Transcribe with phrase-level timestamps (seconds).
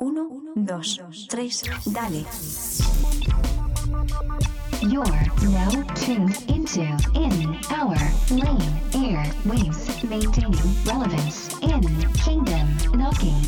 [0.00, 2.24] Uno, dos, tres, dale.
[4.80, 6.82] You're now tuned into
[7.16, 7.96] In Our
[8.30, 11.82] Lane Air Waves, maintaining relevance in
[12.12, 13.42] Kingdom Knocking.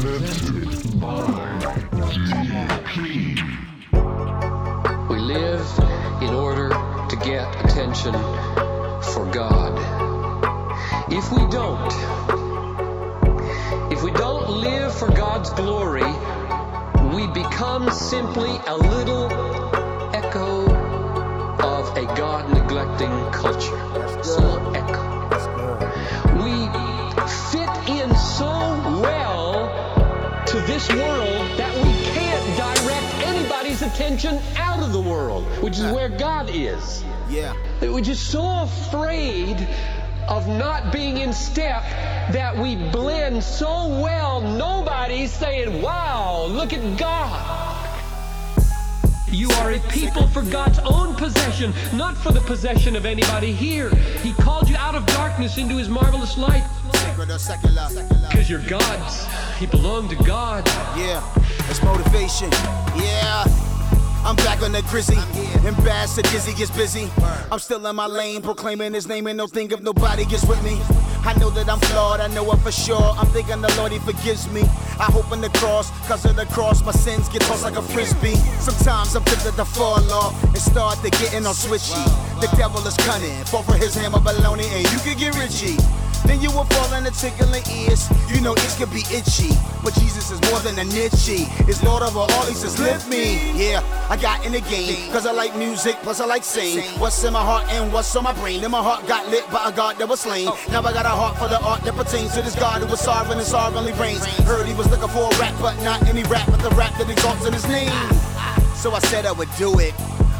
[0.00, 1.22] Presented by
[2.02, 3.38] DP.
[5.08, 5.66] We live
[6.20, 8.12] in order to get attention
[9.14, 9.85] for God.
[11.18, 11.92] If we don't,
[13.90, 16.04] if we don't live for God's glory,
[17.14, 19.32] we become simply a little
[20.14, 20.66] echo
[21.56, 23.80] of a God neglecting culture.
[24.18, 25.06] It's a little echo.
[26.44, 26.68] We
[27.48, 28.50] fit in so
[29.00, 35.78] well to this world that we can't direct anybody's attention out of the world, which
[35.78, 37.02] is where God is.
[37.30, 37.54] Yeah.
[37.80, 39.66] We're just so afraid
[40.28, 41.82] of not being in step
[42.32, 47.92] that we blend so well, nobody's saying, wow, look at God.
[49.28, 53.90] You are a people for God's own possession, not for the possession of anybody here.
[54.22, 56.64] He called you out of darkness into his marvelous light
[58.30, 59.26] because you're God's.
[59.58, 60.66] He belong to God.
[60.96, 61.22] Yeah.
[61.68, 62.50] It's motivation.
[62.96, 63.75] Yeah.
[64.26, 65.14] I'm back on the grizzy.
[65.64, 67.08] Ambassador Dizzy gets busy.
[67.52, 70.60] I'm still in my lane, proclaiming his name, and don't think if nobody gets with
[70.64, 70.80] me.
[71.24, 73.14] I know that I'm flawed, I know it for sure.
[73.18, 74.62] I'm thinking the Lord, He forgives me.
[74.98, 77.82] I hope in the cross, cause of the cross, my sins get tossed like a
[77.82, 78.34] frisbee.
[78.58, 81.94] Sometimes I'm tempted to fall off and start to getting all switchy.
[82.40, 85.78] The devil is cunning, fall for his hammer baloney, and you can get richy.
[86.26, 88.08] Then you will fall in the tickling ears.
[88.28, 91.46] You know it could be itchy, but Jesus is more than a niche.
[91.68, 93.52] Is Lord over all, He says, lift me.
[93.54, 96.82] Yeah, I got in the game, cause I like music, plus I like sing.
[97.00, 98.62] What's in my heart and what's on my brain?
[98.62, 100.46] And my heart got lit by a God that was slain.
[100.70, 103.00] Now I got a heart for the art that pertains to this God who was
[103.00, 104.24] sovereign and sovereignly reigns.
[104.42, 107.08] Heard he was looking for a rap, but not any rap, but the rap that
[107.08, 107.92] exalts in his name.
[108.74, 109.94] So I said I would do it.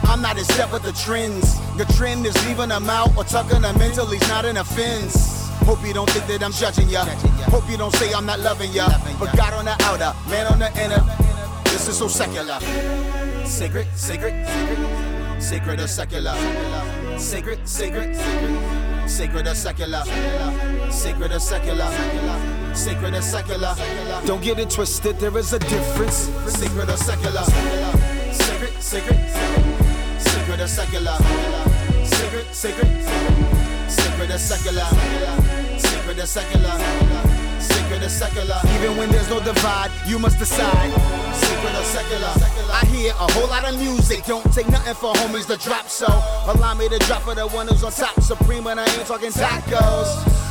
[0.05, 1.59] I'm not in step with the trends.
[1.77, 3.97] The trend is leaving them out or tucking them in
[4.29, 5.46] not an offense.
[5.67, 7.05] Hope you don't think that I'm judging ya.
[7.51, 8.87] Hope you don't say I'm not loving ya.
[9.19, 11.03] But God on the outer, man on the inner.
[11.65, 12.61] This is so secular.
[13.45, 16.37] Sacred, sacred, sacred, sacred or secular.
[17.19, 18.15] Sacred, sacred,
[19.09, 20.05] sacred, or secular.
[20.89, 21.91] Sacred or secular.
[22.73, 23.75] Sacred or secular.
[24.25, 26.31] Don't get it twisted, there is a difference.
[26.47, 27.43] Sacred or secular.
[28.33, 29.19] Sacred, sacred,
[30.21, 31.17] sacred or secular.
[32.05, 33.66] Sacred, sacred, sacred
[34.31, 34.85] or secular.
[35.79, 37.36] Sacred or secular.
[37.87, 38.59] Sacred or secular.
[38.75, 40.91] Even when there's no divide, you must decide.
[41.33, 42.33] Sacred or secular.
[42.73, 44.25] I hear a whole lot of music.
[44.25, 45.87] Don't take nothing for homies to drop.
[45.87, 46.07] So
[46.51, 48.21] allow me to drop for the one who's on top.
[48.21, 50.11] Supreme, and I ain't talking tacos.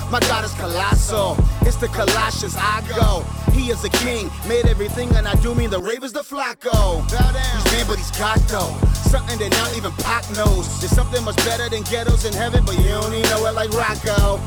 [0.09, 1.35] My God is colossal.
[1.63, 3.25] It's the Colossians I go.
[3.51, 7.03] He is the king, made everything, and I do mean the Ravens, the Flacco.
[7.03, 8.71] He's man, but he's God though.
[8.93, 10.79] Something that not even Pac knows.
[10.79, 13.71] There's something much better than ghettos in heaven, but you don't even know it like
[13.71, 14.39] Rocco.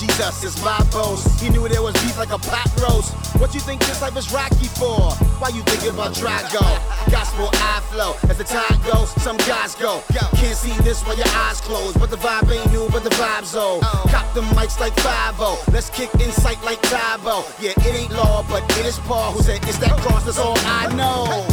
[0.00, 1.40] Jesus is my boast.
[1.40, 3.14] He knew there was beef like a pot roast.
[3.38, 5.12] What you think this life is rocky for?
[5.38, 6.64] Why you thinking about Drago?
[7.10, 8.14] Gospel I flow.
[8.28, 10.02] As the time goes, some guys go.
[10.36, 12.00] Can't see this while your eyes closed.
[12.00, 13.82] But the vibe ain't new, but the vibe's old.
[13.82, 17.44] Cop the mics like 5 Let's kick insight like Tybo.
[17.60, 20.58] Yeah, it ain't law, but it is Paul who said it's that cross, that's all
[20.58, 21.46] I know.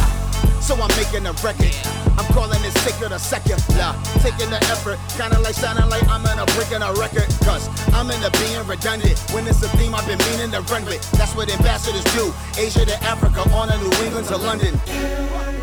[0.60, 2.01] So I'm making a record.
[2.18, 3.94] I'm calling it sacred or secular.
[4.20, 7.28] Taking the effort, kinda like sounding like I'm in a breaking a record.
[7.44, 9.18] Cause I'm into being redundant.
[9.32, 11.02] When it's a theme I've been meaning to run with.
[11.12, 12.32] That's what ambassadors do.
[12.56, 14.74] Asia to Africa, on to New England to London.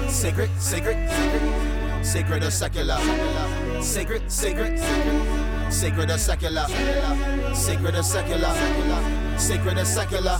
[0.10, 2.98] Sacred, sacred, sacred, sacred or secular.
[3.82, 4.80] Sacred, sacred,
[5.72, 6.66] sacred or secular.
[7.54, 8.54] Sacred or secular.
[9.38, 10.38] Sacred or secular.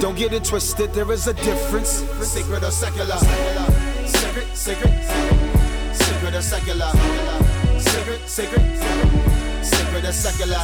[0.00, 2.02] Don't get it twisted, there is a difference.
[2.22, 3.18] Sacred or secular.
[4.06, 5.39] Sacred, sacred, sacred,
[6.30, 6.90] sacred or secular.
[7.80, 10.60] Sacred, sacred, sacred, or secular.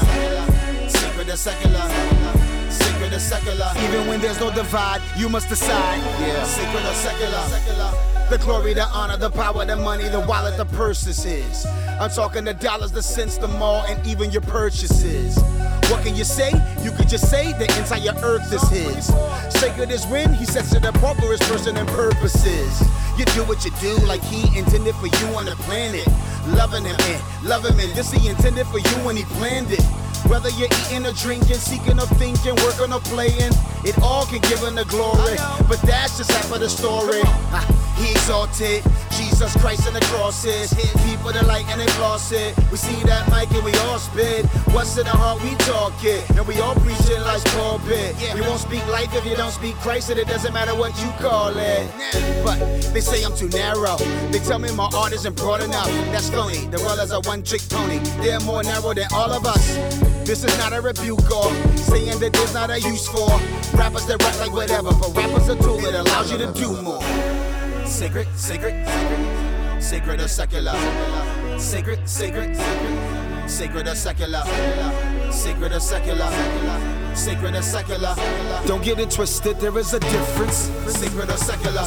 [0.88, 1.88] Sacred or secular.
[2.70, 3.72] Sacred or secular.
[3.78, 5.98] Even when there's no divide, you must decide.
[6.20, 6.44] Yeah.
[6.44, 8.28] Sacred or secular.
[8.30, 11.66] The glory, the honor, the power, the money, the wallet, the purses is.
[12.00, 15.36] I'm talking the dollars, the cents, the mall, and even your purchases.
[15.88, 16.50] What can you say?
[16.82, 19.06] You could just say the entire earth is his.
[19.60, 22.82] Sacred is when he sets it apart for his person and purposes.
[23.16, 26.06] You do what you do like he intended for you on the planet.
[26.48, 27.94] Loving him and loving him.
[27.94, 29.85] This he intended for you when he planned it.
[30.28, 33.52] Whether you're eating or drinking, seeking or thinking, working or playing,
[33.84, 35.36] it all can give him the glory.
[35.68, 37.22] But that's just half of the story.
[37.96, 38.82] He exalted,
[39.16, 40.74] Jesus Christ and the crosses.
[41.08, 42.54] People that like and they floss it.
[42.70, 44.44] We see that mic and we all spit.
[44.74, 46.28] What's in the heart, we talk it.
[46.36, 48.14] And we all preach it like pulpit.
[48.34, 51.10] We won't speak life if you don't speak Christ, and it doesn't matter what you
[51.18, 51.90] call it.
[52.44, 52.58] But
[52.92, 53.96] they say I'm too narrow.
[54.30, 55.88] They tell me my art isn't broad enough.
[56.12, 56.66] That's phony.
[56.66, 57.98] The world is a one trick pony.
[58.20, 60.15] They're more narrow than all of us.
[60.26, 63.28] This is not a rebuke or saying that there's not a use for
[63.78, 64.90] rappers that rap like whatever.
[64.90, 67.00] But rappers a tool that allows you to do more.
[67.86, 68.74] Sacred, sacred,
[69.80, 70.74] sacred, or secular.
[71.60, 72.56] Sacred, sacred,
[73.48, 74.42] sacred or secular.
[75.30, 76.28] Sacred or secular.
[77.14, 78.16] Sacred or secular.
[78.66, 80.70] Don't get it twisted, there is a difference.
[80.88, 81.84] Sacred or secular.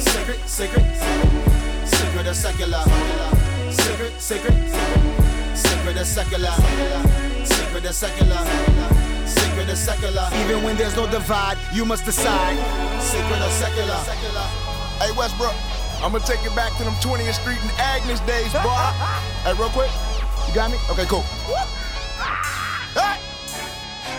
[0.00, 0.86] Sacred, sacred,
[1.84, 2.82] sacred or secular.
[3.70, 4.70] Sacred, sacred,
[5.54, 7.31] sacred or secular.
[7.44, 8.36] Sacred or secular.
[9.26, 10.28] Sacred secular.
[10.34, 12.56] Even when there's no divide, you must decide.
[13.00, 13.98] Sacred or secular.
[15.00, 15.54] Hey Westbrook,
[16.02, 18.68] I'm gonna take it back to them 20th Street and Agnes days, boy.
[19.44, 19.90] hey, real quick,
[20.48, 20.78] you got me?
[20.90, 21.24] Okay, cool.
[22.94, 23.18] Hey!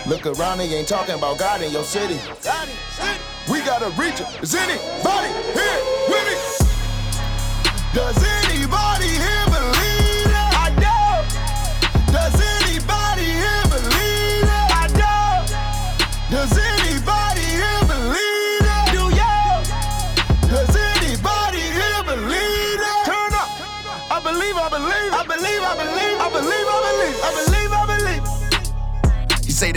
[0.06, 2.18] Look around, they ain't talking about God in your city.
[3.50, 4.26] We gotta reach it.
[4.42, 6.36] Is anybody here with me?
[7.94, 8.53] Does anybody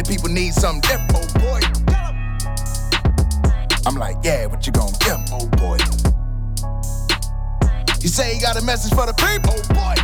[0.08, 1.60] people need something different, oh boy.
[3.86, 5.78] I'm like, yeah, what you gonna give 'em, oh boy?
[8.02, 9.96] He say he got a message for the people, oh boy.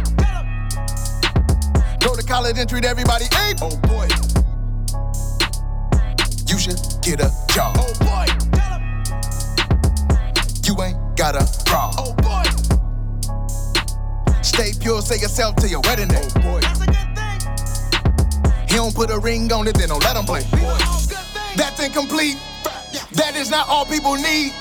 [2.05, 4.07] Go to college and treat everybody ape, oh boy.
[6.47, 8.25] You should get a job, oh boy.
[10.65, 12.43] You ain't got a bra, oh boy.
[14.41, 16.61] Stay pure, say yourself to your wedding day, oh boy.
[18.73, 18.73] That's a good thing.
[18.73, 20.41] He don't put a ring on it, then don't let him play.
[21.55, 22.37] That's incomplete.
[23.13, 24.53] That is not all people need.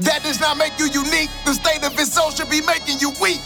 [0.00, 1.28] That does not make you unique.
[1.44, 3.40] The state of his soul should be making you weak.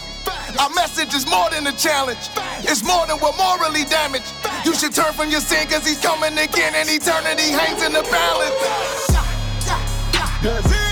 [0.59, 2.31] Our message is more than a challenge.
[2.63, 4.31] It's more than we're morally damaged.
[4.63, 8.03] You should turn from your sin cause he's coming again and eternity hangs in the
[8.07, 8.55] balance.
[10.41, 10.86] Does anybody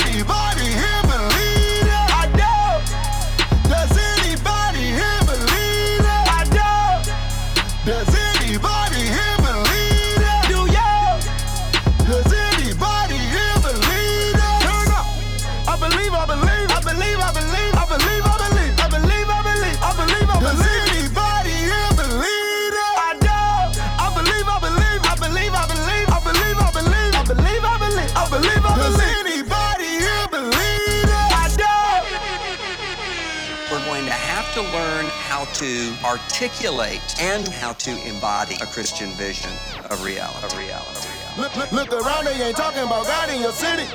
[35.65, 39.49] to articulate and how to embody a Christian vision
[39.89, 40.45] of reality.
[40.45, 41.09] Of reality.
[41.39, 43.87] Look, look, look around, they ain't talking about God in your city.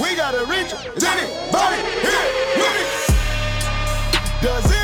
[0.00, 0.96] We gotta reach it.
[0.96, 2.48] Is anybody here?
[4.40, 4.77] Does anybody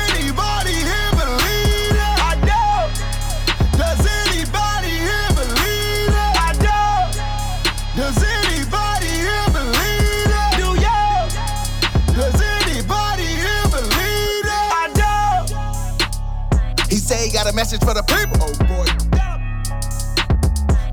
[17.65, 18.37] message for the people.
[18.45, 18.85] Oh boy.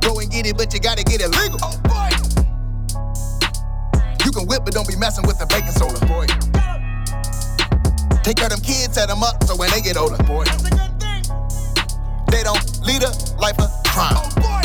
[0.00, 1.60] Go and get it, but you gotta get it legal.
[1.60, 2.08] Oh boy.
[4.24, 6.24] You can whip, but don't be messing with the baking soda, boy.
[8.24, 10.44] Take care of them kids, set them up so when they get older, boy.
[12.32, 14.16] They don't lead a life of crime.
[14.16, 14.64] Oh boy.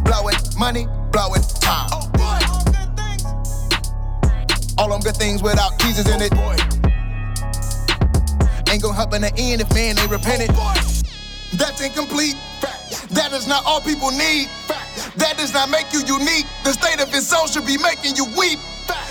[0.00, 1.92] Blowing money, blowing time.
[1.92, 2.40] Oh boy.
[4.78, 6.32] All them good things without Jesus in it.
[6.32, 6.81] Oh, boy.
[8.72, 10.48] Ain't gonna help in the end if man ain't repented.
[11.60, 12.32] That's incomplete.
[13.12, 14.48] That is not all people need.
[15.20, 16.48] That does not make you unique.
[16.64, 18.56] The state of his soul should be making you weep.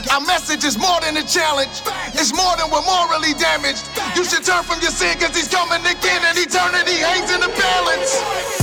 [0.10, 1.78] Our message is more than a challenge.
[2.18, 3.86] It's more than we're morally damaged.
[4.18, 7.54] You should turn from your sin cause he's coming again and eternity hangs in the
[7.54, 8.61] balance.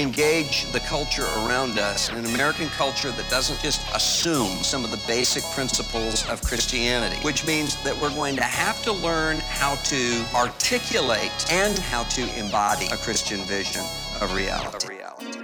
[0.00, 5.00] Engage the culture around us, an American culture that doesn't just assume some of the
[5.06, 10.24] basic principles of Christianity, which means that we're going to have to learn how to
[10.34, 13.82] articulate and how to embody a Christian vision
[14.20, 14.76] of reality.
[14.76, 15.40] Of reality.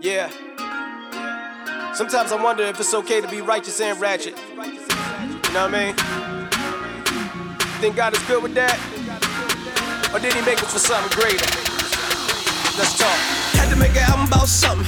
[0.00, 0.30] Yeah.
[1.94, 4.36] Sometimes I wonder if it's okay to be righteous and ratchet.
[4.36, 5.94] You know what I mean?
[7.80, 8.95] Think God is good with that?
[10.12, 11.44] Or did he make us for something greater?
[12.78, 13.16] Let's talk.
[13.56, 14.86] Had to make an album about something.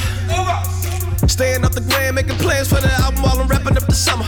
[1.29, 4.25] Staying up the gram, making plans for the album while I'm wrapping up the summer.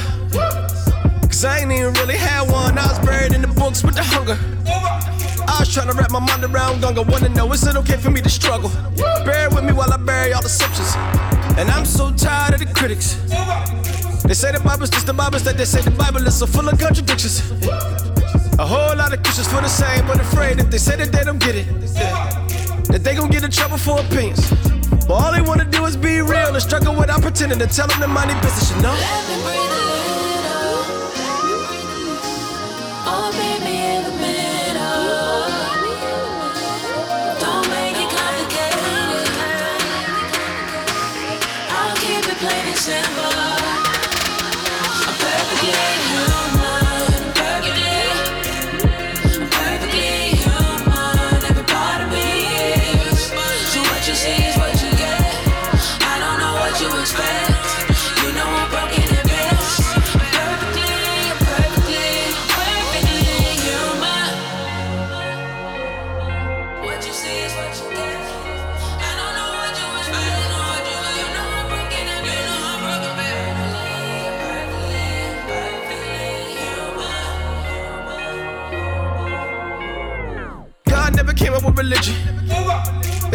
[1.23, 2.77] Cause I ain't even really had one.
[2.79, 4.39] I was buried in the books with the hunger.
[4.67, 7.03] I was trying to wrap my mind around Gunga.
[7.03, 8.71] Wanna know, is it okay for me to struggle?
[9.25, 10.95] Bear with me while I bury all the assumptions.
[11.59, 13.15] And I'm so tired of the critics.
[14.25, 16.69] They say the Bible's just the Bible's that they say the Bible is so full
[16.69, 17.41] of contradictions.
[18.61, 21.25] A whole lot of Christians feel the same, but afraid if they say that they
[21.25, 21.67] don't get it,
[22.93, 24.51] that they gon' get in trouble for opinions.
[25.09, 28.01] But all they wanna do is be real and struggle without pretending to tell them
[28.01, 29.90] the money business, you know?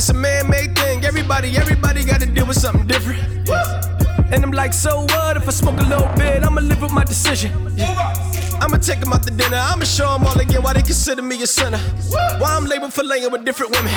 [0.05, 1.03] It's a man-made thing.
[1.03, 3.23] Everybody, everybody got to deal with something different.
[4.31, 6.43] And I'm like, so what if I smoke a little bit?
[6.43, 7.51] I'ma live with my decision.
[8.61, 9.57] I'ma take them out to dinner.
[9.57, 11.79] I'ma show them all again why they consider me a sinner.
[12.37, 13.91] Why I'm labeled for laying with different women.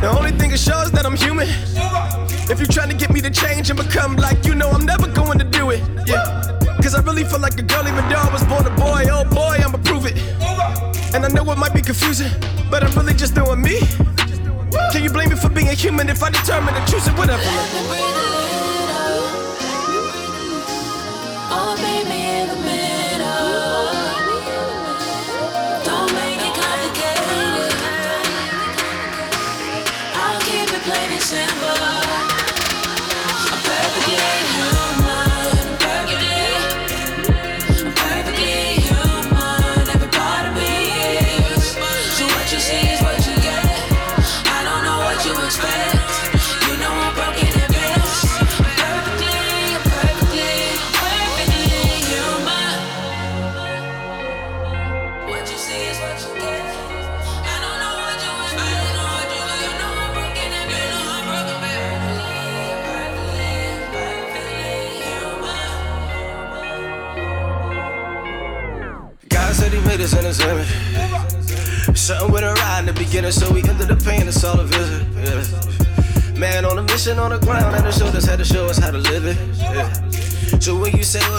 [0.00, 1.48] The only thing it shows is that I'm human.
[2.48, 5.06] If you're trying to get me to change and become like you know, I'm never
[5.06, 5.82] going to do it.
[6.06, 6.24] Yeah.
[6.80, 9.04] Cause I really feel like a girl, even though I was born a boy.
[9.10, 10.16] Oh boy, I'ma prove it.
[11.14, 12.32] And I know it might be confusing,
[12.70, 13.80] but I'm really just doing me.
[14.92, 17.16] Can you blame me for being human if I determine to choose it?
[17.18, 18.55] Whatever.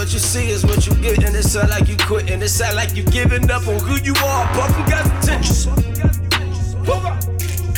[0.08, 2.48] What you see is what you get, and it sound like you quit, and it
[2.48, 5.66] sound like you giving up on who you are, puffing God's intentions.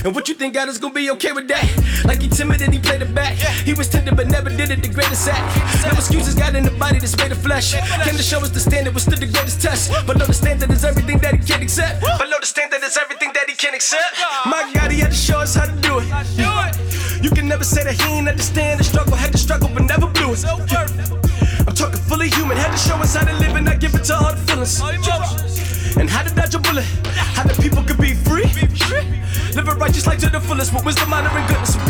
[0.04, 1.66] And what you think God is gonna be okay with that?
[2.04, 3.34] Like he timid and he played it back.
[3.66, 5.42] He was tender but never did it the greatest act.
[5.84, 7.74] No excuses, God in the body that's made of flesh.
[7.74, 9.90] Came to show us the standard was still the greatest test.
[10.06, 12.00] But know the standard is everything that he can't accept.
[12.00, 14.06] But know the standard is everything that he can't accept.
[14.46, 16.06] My God, he had to show us how to do it.
[17.22, 19.16] You can never say that he ain't understand the struggle.
[19.16, 19.82] Had to struggle but
[22.90, 23.00] human.
[23.00, 24.80] Show us how to live and I give it to all the feelings.
[25.96, 26.84] And how to dodge a bullet.
[27.34, 28.44] How the people could be free.
[29.54, 31.89] Live a righteous life to the fullest with wisdom, honor, and goodness.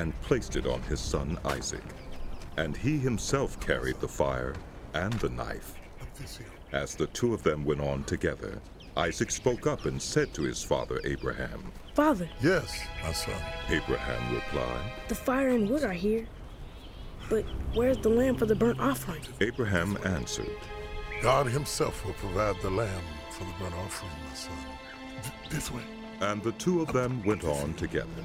[0.00, 1.84] and placed it on his son Isaac.
[2.56, 4.54] And he himself carried the fire
[4.94, 5.74] and the knife.
[6.72, 8.60] As the two of them went on together,
[8.96, 13.34] Isaac spoke up and said to his father Abraham, Father, Yes, my son.
[13.68, 14.92] Abraham replied.
[15.08, 16.26] the fire and wood are here.
[17.28, 19.22] But where's the lamb for the burnt offering?
[19.40, 20.50] Abraham answered,
[21.22, 24.52] God himself will provide the lamb for the burnt offering, my son.
[25.22, 25.82] Th- this way.
[26.20, 28.24] And the two of them went on together.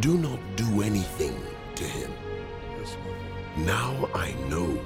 [0.00, 1.40] Do not do anything
[1.76, 2.12] to him.
[2.78, 2.96] Yes.
[3.58, 4.78] Now I know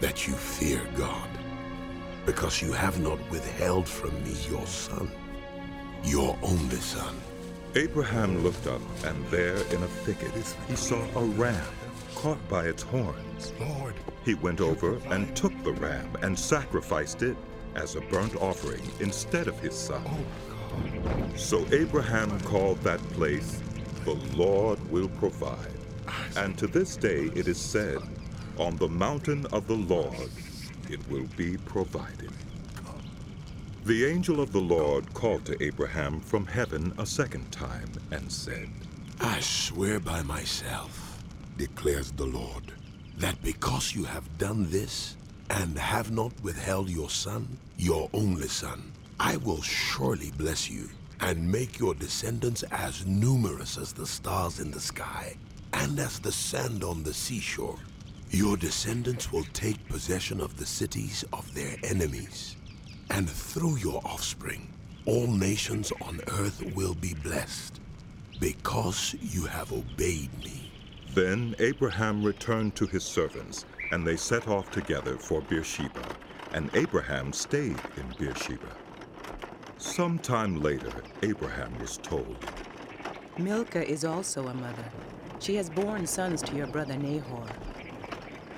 [0.00, 1.28] that you fear God,
[2.26, 5.10] because you have not withheld from me your son,
[6.04, 7.16] your only son.
[7.76, 10.32] Abraham looked up, and there in a thicket
[10.68, 11.72] he saw a ram
[12.14, 13.52] caught by its horns.
[13.60, 13.94] Lord.
[14.24, 17.36] He went over and took the ram and sacrificed it
[17.76, 20.02] as a burnt offering instead of his son.
[20.06, 23.62] Oh, so Abraham called that place,
[24.08, 25.74] The Lord Will Provide.
[26.34, 27.98] And to this day it is said,
[28.56, 30.30] On the mountain of the Lord
[30.88, 32.32] it will be provided.
[33.84, 38.70] The angel of the Lord called to Abraham from heaven a second time and said,
[39.20, 41.22] I swear by myself,
[41.58, 42.72] declares the Lord,
[43.18, 45.16] that because you have done this
[45.50, 48.90] and have not withheld your son, your only son,
[49.20, 50.88] I will surely bless you
[51.20, 55.36] and make your descendants as numerous as the stars in the sky
[55.72, 57.78] and as the sand on the seashore.
[58.30, 62.56] Your descendants will take possession of the cities of their enemies,
[63.10, 64.72] and through your offspring,
[65.06, 67.80] all nations on earth will be blessed
[68.40, 70.70] because you have obeyed me.
[71.14, 76.06] Then Abraham returned to his servants, and they set off together for Beersheba,
[76.52, 78.76] and Abraham stayed in Beersheba.
[79.78, 80.90] Some time later,
[81.22, 82.36] Abraham was told,
[83.38, 84.84] Milcah is also a mother.
[85.38, 87.46] She has borne sons to your brother Nahor.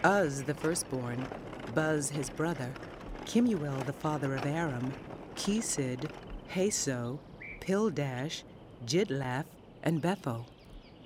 [0.02, 1.26] Uz, the firstborn,
[1.74, 2.72] Buz, his brother,
[3.26, 4.94] Kemuel, the father of Aram,
[5.35, 6.11] Kesed,
[6.54, 7.18] Hazo,
[7.61, 8.42] Pildash,
[8.87, 9.44] Jidlaph,
[9.83, 10.46] and Bethel.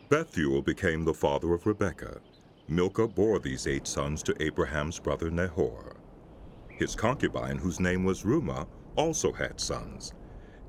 [0.08, 2.20] Bethuel became the father of Rebekah.
[2.68, 5.96] Milcah bore these eight sons to Abraham's brother Nahor.
[6.68, 10.12] His concubine, whose name was Reumah, also had sons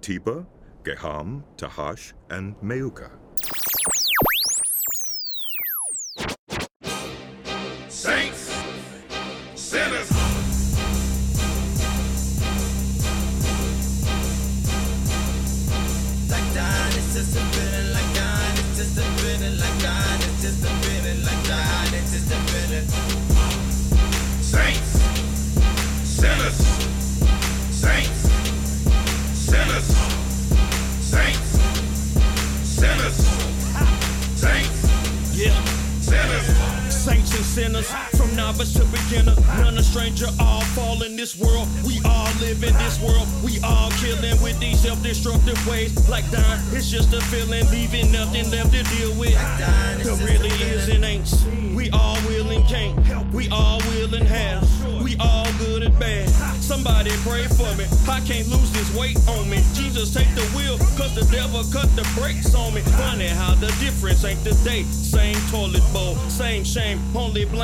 [0.01, 0.45] Tebah,
[0.83, 3.24] Gaham, Tahash, and Maakah.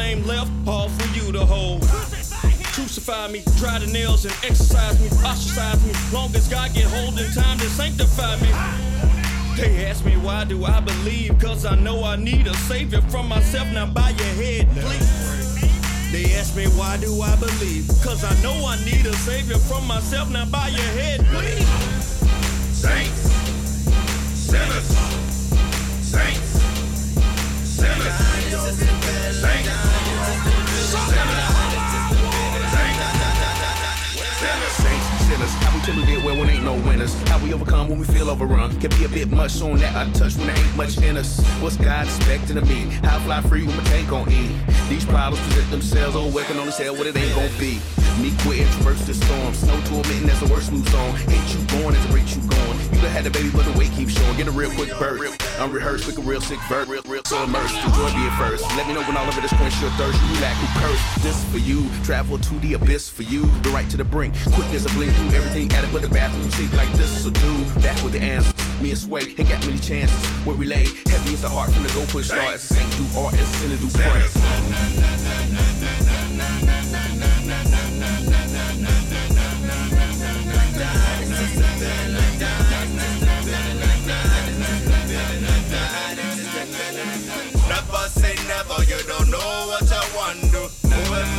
[0.02, 1.84] Blame left, all for you to hold.
[2.74, 5.94] Crucify me, dry the nails and exercise me, ostracize me.
[6.12, 8.48] Long as God get hold in time to sanctify me.
[9.56, 13.28] They ask me why do I believe, cause I know I need a savior from
[13.28, 13.68] myself.
[13.74, 16.12] Now by your head, please.
[16.12, 19.86] They ask me why do I believe, cause I know I need a savior from
[19.86, 20.32] myself.
[20.32, 21.68] Now by your head, please.
[22.74, 23.31] Saints,
[36.22, 37.24] Saints, sinners, how we typically get where when ain't no winners.
[37.24, 38.80] How we overcome when we feel overrun.
[38.80, 41.40] Can be a bit much on that I touch when there ain't much in us.
[41.62, 42.90] What's God expecting of me?
[43.04, 44.56] How I fly free with my tank on E.
[44.90, 47.80] These problems present themselves, oh, well can only tell what it ain't gonna be.
[48.20, 49.54] Me quitting, traverse the storm.
[49.54, 51.16] Snow to admitting that's the worst moves on.
[51.30, 52.78] Ain't you born at the rate you going?
[52.92, 54.36] You done had the baby, but the weight keeps showing.
[54.38, 55.20] Get a real quick birth.
[55.70, 56.88] rehearsed, quick a real sick bird.
[56.88, 57.76] Real, real, so immersed.
[57.76, 58.64] Enjoy being first.
[58.76, 60.20] Let me know when all of it is quenched your thirst.
[60.22, 61.24] You lack who curse.
[61.24, 61.90] This for you.
[62.04, 63.46] Travel to the abyss for you.
[63.62, 64.36] The right to the brink.
[64.54, 67.24] Quickness a blink through everything at it, but the bathroom seat like this.
[67.24, 68.54] So do that with the answers.
[68.82, 70.18] Me and Sway ain't got many chances.
[70.46, 72.56] Where we lay heavy is the heart from the go push start.
[72.56, 75.71] As a saint do art, as a sinner do pray.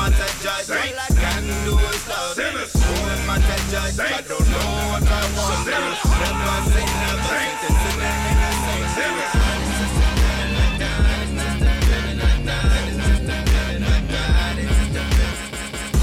[0.01, 0.67] I to judge?
[0.67, 1.77] Can do.
[1.77, 1.87] Who
[3.13, 3.99] am I to judge?
[3.99, 5.67] I don't know what I want.
[5.67, 7.33] Never say never.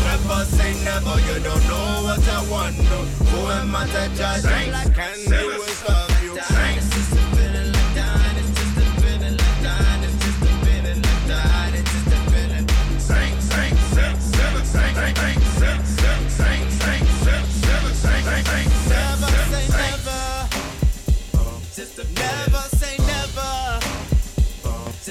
[0.04, 2.98] Never say never, you don't know what I want to.
[3.30, 4.46] Who am I to judge?
[4.46, 5.99] I can do is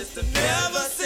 [0.04, 0.97] Say never.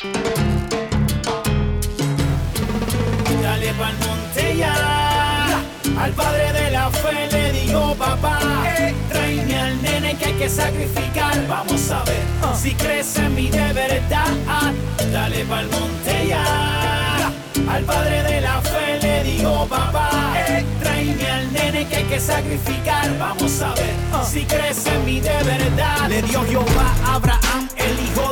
[0.00, 0.14] Dale
[3.76, 4.72] pa'l monte ya.
[6.00, 8.38] Al padre de la fe le digo papá.
[9.08, 11.44] Tráeme al nene que hay que sacrificar.
[11.48, 12.22] Vamos a ver
[12.54, 14.72] si crece en mi de verdad.
[15.12, 17.32] Dale pa'l monte ya.
[17.68, 20.10] Al padre de la fe le digo papá.
[20.80, 23.18] Tráeme al nene que hay que sacrificar.
[23.18, 26.08] Vamos a ver si crece en mi de verdad.
[26.08, 27.47] Le dio Jehová a Abraham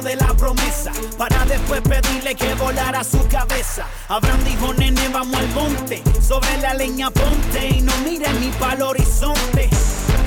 [0.03, 0.93] de la promesa.
[1.17, 3.87] Para después pedirle que volara su cabeza.
[4.09, 6.03] Abraham dijo, nene, vamos al monte.
[6.21, 9.71] Sobre la leña ponte y no mires ni para el horizonte.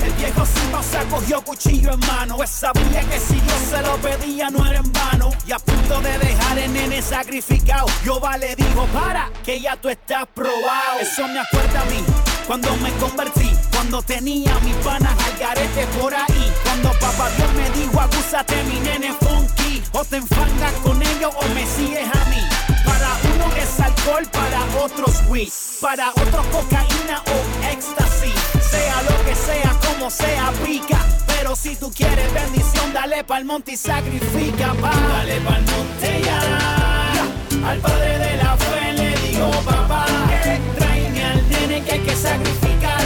[0.04, 2.36] El viejo Simba cogió cuchillo en mano.
[2.36, 5.30] Pues sabía que si Dios se lo pedía no era en vano.
[5.46, 9.88] Y a punto de dejar el nene sacrificado, Jehová le dijo, para, que ya tú
[9.88, 11.00] estás probado.
[11.00, 12.29] Eso me acuerda a mí.
[12.50, 16.52] Cuando me convertí, cuando tenía mis panas al garete por ahí.
[16.64, 19.80] Cuando papá Dios me dijo, acúsate mi nene funky.
[19.92, 22.42] O te enfangas con ellos o me sigues a mí.
[22.84, 25.48] Para uno es alcohol, para otros weed.
[25.80, 28.34] Para otros cocaína o éxtasis.
[28.68, 30.98] Sea lo que sea, como sea, pica.
[31.28, 34.90] Pero si tú quieres bendición, dale pa'l monte y sacrifica, pa.
[34.90, 37.68] Dale pa'l monte ya.
[37.70, 39.79] Al padre de la fe le digo, papá.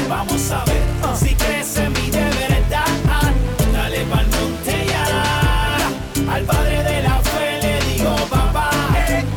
[0.08, 0.82] Vamos a ver
[1.16, 2.86] si crece mi de verdad.
[3.72, 6.32] Dale pa'l monte ya.
[6.32, 8.70] Al padre de la fe le digo, papá.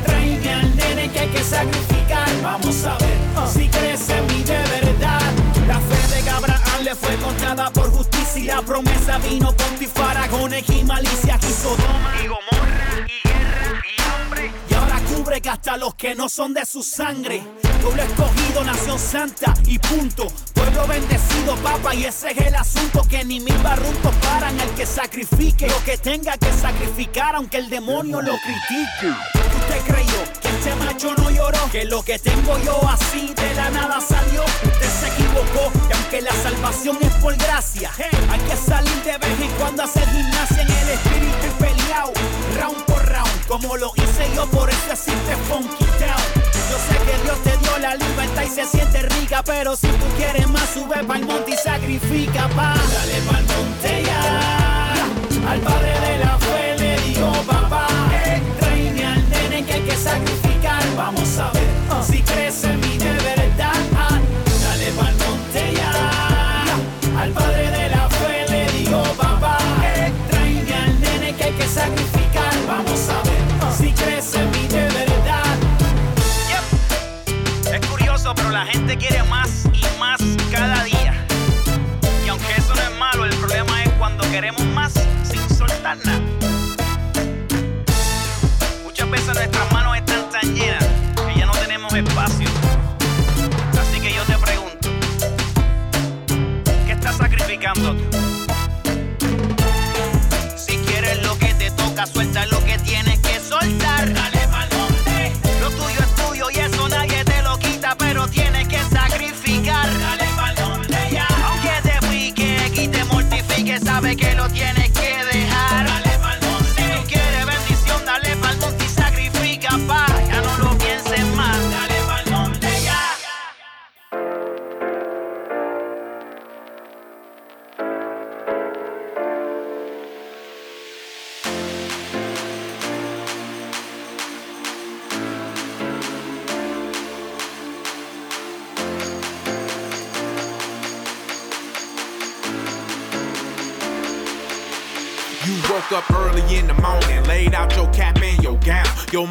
[0.05, 2.27] Tráeme al nene que hay que sacrificar.
[2.43, 3.17] Vamos a ver
[3.51, 5.31] si crece mi de verdad.
[5.67, 10.63] La fe de Abraham le fue contada por justicia y la promesa vino con tifaragones
[10.69, 12.36] y malicia y Sodoma
[15.45, 17.43] hasta los que no son de su sangre.
[17.81, 20.27] Pueblo escogido, nación santa y punto.
[20.53, 23.03] Pueblo bendecido, papa, y ese es el asunto.
[23.07, 25.67] Que ni mil barruntos paran al que sacrifique.
[25.67, 29.13] Lo que tenga que sacrificar, aunque el demonio lo critique.
[29.59, 31.69] ¿Usted creyó que este macho no lloró?
[31.71, 34.43] Que lo que tengo yo así de la nada salió.
[34.43, 37.91] Usted se equivocó, y aunque la salvación es por gracia,
[38.29, 42.11] hay que salir de vez en cuando a hacer gimnasia en el espíritu y peleado,
[42.59, 46.43] round por round, como lo hice yo, por eso existe Funky Town.
[46.69, 50.05] Yo sé que Dios te dio la libertad y se siente rica, pero si tú
[50.17, 52.75] quieres más, sube pa'l monte y sacrifica, pa.
[52.93, 54.93] Dale pa'l monte ya.
[55.49, 57.87] Al padre de la fe le digo, papá.
[58.59, 60.46] Tráeme al nene que hay que sacrificar.
[78.99, 80.19] quiere más y más
[80.51, 81.13] cada día.
[82.25, 86.46] Y aunque eso no es malo, el problema es cuando queremos más sin soltar nada.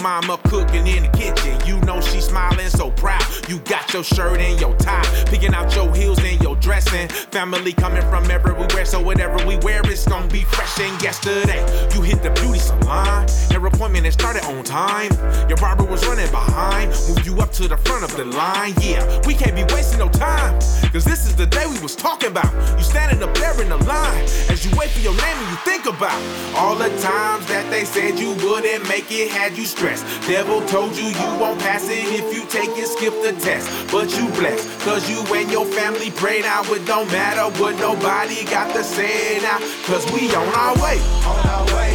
[0.07, 2.56] Mama cooking in the kitchen, you know she smiling.
[3.49, 7.09] You got your shirt and your tie, picking out your heels and your dressing.
[7.31, 10.81] Family coming from everywhere, so whatever we wear is gonna be fresh.
[10.81, 11.61] And yesterday,
[11.95, 13.29] you hit the beauty salon.
[13.51, 15.13] Hair appointment and started on time.
[15.49, 18.75] Your barber was running behind, moved you up to the front of the line.
[18.81, 20.55] Yeah, we can't be wasting no time,
[20.91, 22.53] cause this is the day we was talking about.
[22.77, 25.57] You standing up there in the line as you wait for your name and you
[25.59, 26.21] think about
[26.57, 30.05] all the times that they said you wouldn't make it, had you stressed.
[30.27, 33.69] Devil told you you won't pass it if you take it, skip the test.
[33.93, 36.63] But you blessed, cause you and your family pray now.
[36.73, 40.99] It don't matter what nobody got to say now, cause we on our way.
[41.27, 41.86] On our way,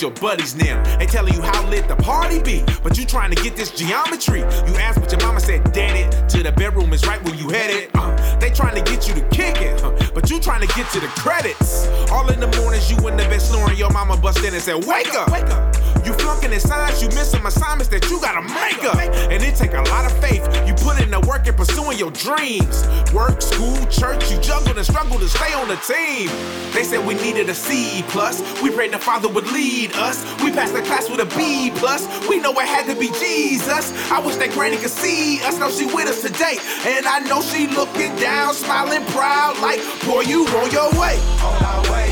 [0.00, 0.82] with your buddies now.
[0.98, 4.40] They telling you how lit the party be, but you trying to get this geometry.
[4.40, 6.28] You asked what your mama said, dead it.
[6.30, 7.90] To the bedroom is right where you headed.
[7.94, 10.90] Uh, they trying to get you to kick it, huh, but you trying to get
[10.92, 11.88] to the credits.
[12.10, 14.84] All in the mornings you in the bed snoring, your mama bust in and said,
[14.84, 15.74] wake up, wake up.
[16.10, 18.98] You flunking in science, you miss some assignments that you gotta make up.
[19.30, 20.42] And it take a lot of faith.
[20.66, 22.82] You put in the work and pursuing your dreams.
[23.14, 26.26] Work, school, church, you juggled and struggled to stay on the team.
[26.74, 28.42] They said we needed a C plus.
[28.60, 30.26] We prayed the Father would lead us.
[30.42, 32.02] We passed the class with a B plus.
[32.28, 33.94] We know it had to be Jesus.
[34.10, 35.60] I wish that Granny could see us.
[35.60, 36.58] Know she with us today,
[36.90, 41.22] and I know she looking down, smiling proud, like boy, you on your way.
[41.38, 42.09] On way,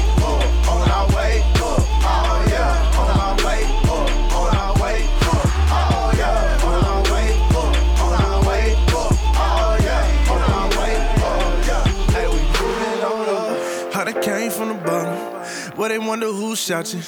[15.78, 15.88] bottom.
[15.88, 17.00] Where they wonder who's shot you.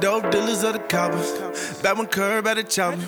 [0.00, 1.80] Dope dealers of the coppers.
[1.82, 2.98] Back when Curb had a chopper.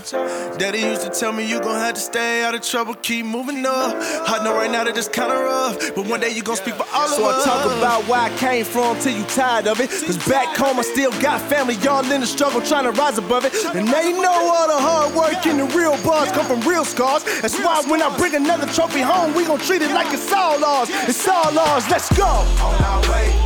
[0.59, 2.95] Daddy used to tell me you gon' have to stay out of trouble.
[2.95, 3.97] Keep moving up.
[4.29, 5.95] I know right now that it's kinda rough.
[5.95, 8.31] But one day you gon' speak for all So of I talk about where I
[8.39, 9.91] came from till you tired of it.
[9.91, 13.45] Cause back home I still got family, y'all in the struggle trying to rise above
[13.45, 13.55] it.
[13.75, 17.25] And they know all the hard work and the real bars come from real scars.
[17.43, 20.65] That's why when I bring another trophy home, we gon' treat it like it's all
[20.65, 20.89] ours.
[21.09, 22.27] It's all ours, let's go.
[22.27, 23.42] On our way,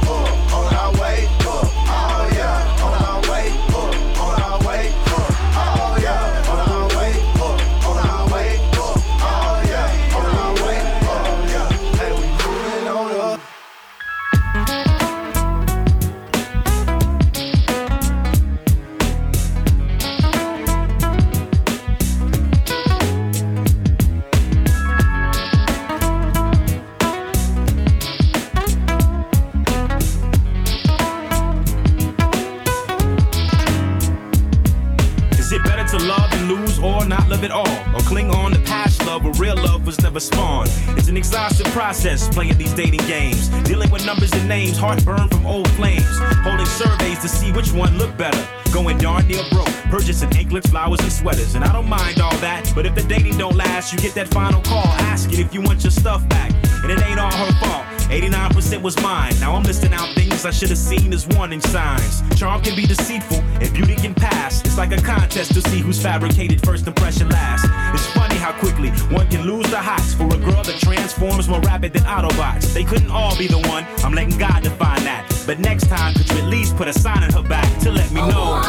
[41.26, 43.48] exhaustive process playing these dating games.
[43.64, 46.06] Dealing with numbers and names, heartburn from old flames.
[46.46, 48.46] Holding surveys to see which one looked better.
[48.72, 51.56] Going darn near broke, purchasing anklets, flowers, and sweaters.
[51.56, 54.28] And I don't mind all that, but if the dating don't last, you get that
[54.28, 56.52] final call asking if you want your stuff back.
[56.84, 57.95] And it ain't all her fault.
[58.08, 59.32] 89% was mine.
[59.40, 62.22] Now I'm listing out things I should have seen as warning signs.
[62.38, 64.60] Charm can be deceitful and beauty can pass.
[64.60, 67.64] It's like a contest to see who's fabricated first impression last.
[67.94, 71.60] It's funny how quickly one can lose the hots for a girl that transforms more
[71.60, 72.72] rapid than Autobots.
[72.72, 73.86] They couldn't all be the one.
[74.04, 75.26] I'm letting God define that.
[75.46, 78.10] But next time, could you at least put a sign in her back to let
[78.12, 78.62] me know?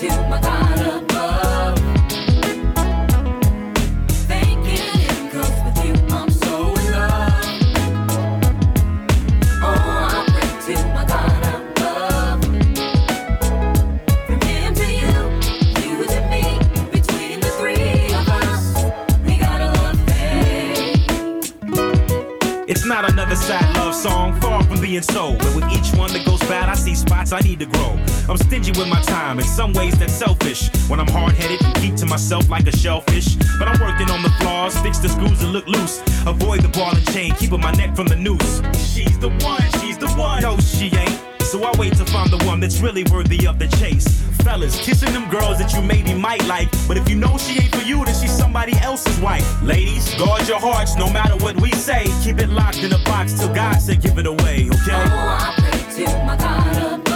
[0.00, 1.55] to
[24.96, 25.32] being so.
[25.54, 27.98] With each one that goes bad, I see spots I need to grow.
[28.28, 30.70] I'm stingy with my time, in some ways that's selfish.
[30.88, 33.36] When I'm hard headed and keep to myself like a shellfish.
[33.58, 36.00] But I'm working on the flaws, fix the screws that look loose.
[36.26, 38.62] Avoid the ball and chain, keeping my neck from the noose.
[38.92, 40.42] She's the one, she's the one.
[40.42, 41.15] No, she ain't.
[41.46, 44.20] So I wait to find the one that's really worthy of the chase.
[44.42, 46.68] Fellas, kissing them girls that you maybe might like.
[46.88, 49.46] But if you know she ain't for you, then she's somebody else's wife.
[49.62, 52.06] Ladies, guard your hearts no matter what we say.
[52.24, 55.04] Keep it locked in a box till God said give it away, okay?
[55.06, 57.15] Oh, I pray to my God above.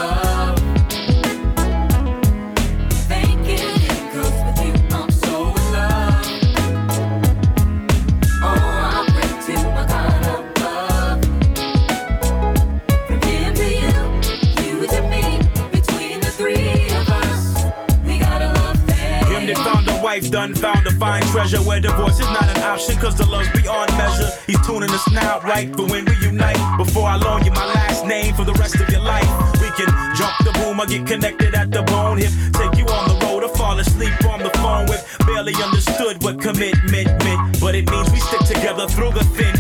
[20.11, 23.49] Wife done found a fine treasure where divorce is not an option cause the love's
[23.51, 24.29] beyond measure.
[24.45, 26.59] He's tuning us now right for when we unite.
[26.77, 29.31] Before I loan you my last name for the rest of your life.
[29.63, 29.87] We can
[30.19, 32.33] jump the boom or get connected at the bone hip.
[32.59, 36.41] Take you on the road or fall asleep on the phone with barely understood what
[36.41, 37.61] commitment meant.
[37.61, 39.60] But it means we stick together through the thin.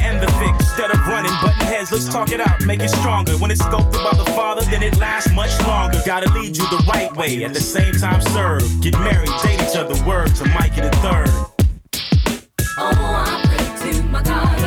[0.80, 3.32] Instead of running, button heads, let's talk it out, make it stronger.
[3.32, 6.00] When it's sculpted by the Father, then it lasts much longer.
[6.06, 8.62] Gotta lead you the right way, at the same time serve.
[8.80, 11.28] Get married, date each other, word to Mikey the third.
[12.78, 14.59] Oh, I pray to my God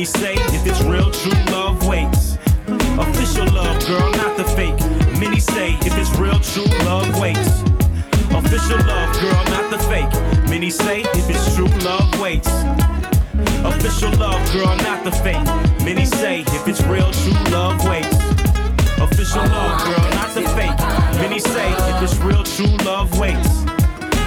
[0.00, 2.38] Many say if it's real, true love waits.
[2.96, 4.80] Official love, girl, not the fake.
[5.20, 7.60] Many say if it's real, true love waits.
[8.32, 10.10] Official love, girl, not the fake.
[10.48, 12.48] Many say if it's true love waits.
[13.62, 15.44] Official love, girl, not the fake.
[15.84, 18.16] Many say if it's real, true love waits.
[19.04, 20.78] Official love, girl, not the fake.
[21.20, 23.64] Many say if it's real, true love waits.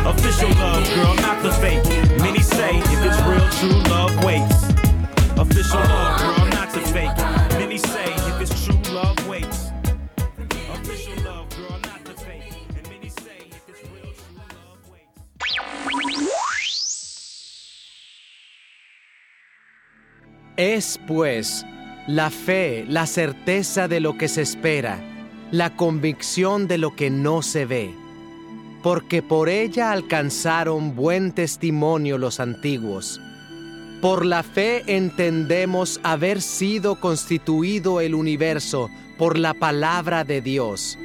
[0.06, 1.84] Official love, girl, not the fake.
[2.20, 4.73] Many say if it's real, true love waits.
[20.56, 21.66] Es, pues,
[22.08, 25.00] la fe, la certeza de lo que se espera,
[25.52, 27.94] la convicción de lo que no se ve,
[28.84, 33.20] porque por ella alcanzaron buen testimonio los antiguos.
[34.04, 41.00] Por la fe entendemos haber sido constituido el universo por la palabra de Dios,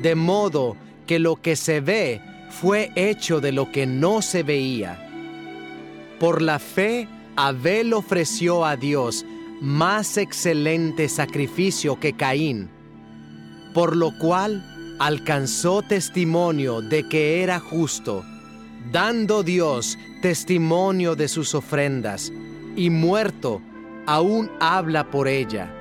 [0.00, 0.76] de modo
[1.08, 2.20] que lo que se ve
[2.50, 5.10] fue hecho de lo que no se veía.
[6.20, 9.26] Por la fe, Abel ofreció a Dios
[9.60, 12.70] más excelente sacrificio que Caín,
[13.74, 18.24] por lo cual alcanzó testimonio de que era justo,
[18.90, 22.32] dando Dios testimonio de sus ofrendas,
[22.76, 23.60] y muerto,
[24.06, 25.72] aún habla por ella.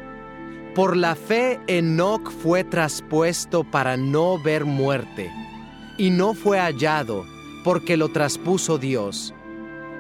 [0.74, 5.32] Por la fe Enoc fue traspuesto para no ver muerte,
[5.97, 7.26] y no fue hallado,
[7.64, 9.34] porque lo traspuso Dios.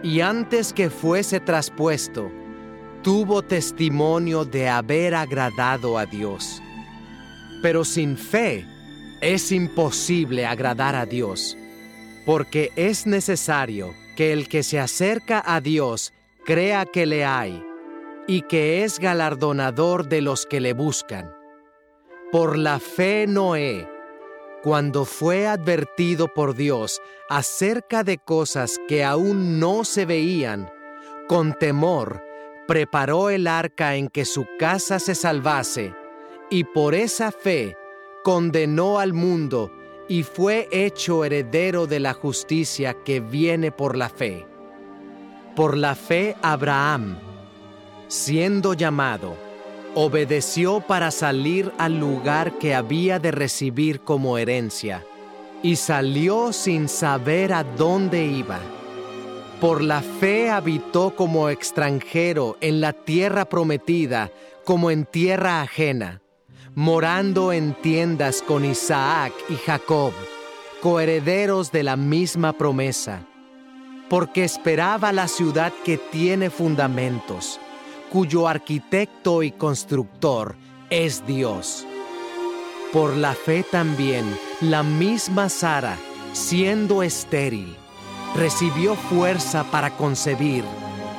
[0.03, 2.29] Y antes que fuese traspuesto,
[3.01, 6.61] tuvo testimonio de haber agradado a Dios.
[7.61, 8.65] Pero sin fe
[9.21, 11.57] es imposible agradar a Dios,
[12.25, 16.13] porque es necesario que el que se acerca a Dios
[16.45, 17.63] crea que le hay
[18.27, 21.31] y que es galardonador de los que le buscan.
[22.31, 23.87] Por la fe Noé,
[24.63, 26.99] cuando fue advertido por Dios
[27.29, 30.71] acerca de cosas que aún no se veían,
[31.27, 32.23] con temor
[32.67, 35.93] preparó el arca en que su casa se salvase,
[36.49, 37.77] y por esa fe
[38.23, 39.71] condenó al mundo
[40.07, 44.45] y fue hecho heredero de la justicia que viene por la fe.
[45.55, 47.17] Por la fe Abraham,
[48.07, 49.35] siendo llamado,
[49.95, 55.03] obedeció para salir al lugar que había de recibir como herencia,
[55.63, 58.59] y salió sin saber a dónde iba.
[59.61, 64.29] Por la fe habitó como extranjero en la tierra prometida,
[64.65, 66.21] como en tierra ajena,
[66.75, 70.13] morando en tiendas con Isaac y Jacob,
[70.81, 73.25] coherederos de la misma promesa,
[74.09, 77.59] porque esperaba la ciudad que tiene fundamentos
[78.15, 80.55] cuyo arquitecto y constructor
[80.89, 81.85] es Dios.
[82.93, 84.25] Por la fe también,
[84.61, 85.97] la misma Sara,
[86.31, 87.75] siendo estéril,
[88.35, 90.63] recibió fuerza para concebir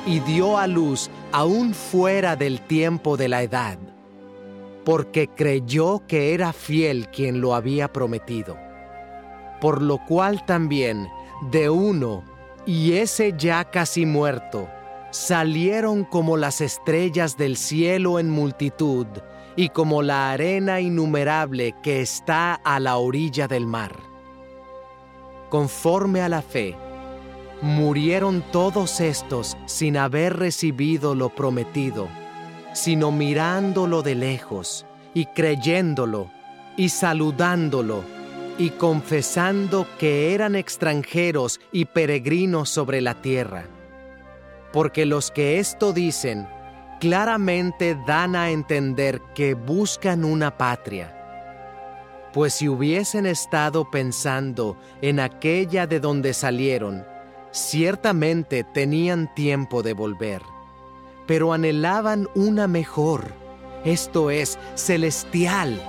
[0.05, 3.77] y dio a luz aún fuera del tiempo de la edad,
[4.87, 8.57] porque creyó que era fiel quien lo había prometido.
[9.59, 11.09] Por lo cual también
[11.51, 12.23] de uno,
[12.65, 14.69] y ese ya casi muerto,
[15.11, 19.07] salieron como las estrellas del cielo en multitud,
[19.57, 23.91] y como la arena innumerable que está a la orilla del mar.
[25.49, 26.77] Conforme a la fe,
[27.61, 32.07] murieron todos estos sin haber recibido lo prometido,
[32.77, 36.29] sino mirándolo de lejos y creyéndolo
[36.77, 38.03] y saludándolo
[38.59, 43.65] y confesando que eran extranjeros y peregrinos sobre la tierra.
[44.71, 46.47] Porque los que esto dicen
[46.99, 51.15] claramente dan a entender que buscan una patria.
[52.31, 57.03] Pues si hubiesen estado pensando en aquella de donde salieron,
[57.49, 60.43] ciertamente tenían tiempo de volver,
[61.27, 63.33] pero anhelaban una mejor,
[63.83, 65.79] esto es, celestial,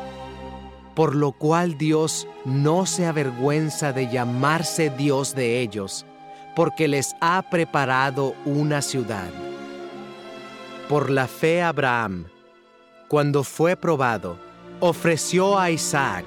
[0.94, 6.04] por lo cual Dios no se avergüenza de llamarse Dios de ellos,
[6.56, 9.30] porque les ha preparado una ciudad.
[10.88, 12.26] Por la fe Abraham,
[13.06, 14.38] cuando fue probado,
[14.80, 16.26] ofreció a Isaac,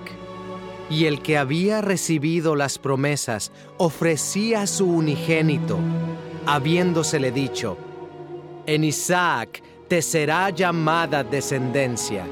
[0.90, 5.80] y el que había recibido las promesas ofrecía su unigénito,
[6.46, 7.78] habiéndosele dicho,
[8.66, 12.26] en Isaac te será llamada descendencia,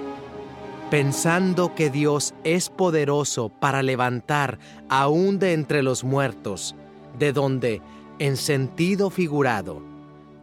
[0.89, 4.59] pensando que Dios es poderoso para levantar
[4.89, 6.75] aún de entre los muertos,
[7.17, 7.81] de donde,
[8.19, 9.81] en sentido figurado,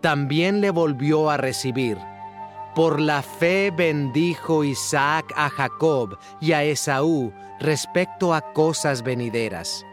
[0.00, 1.98] también le volvió a recibir.
[2.74, 9.84] Por la fe bendijo Isaac a Jacob y a Esaú respecto a cosas venideras.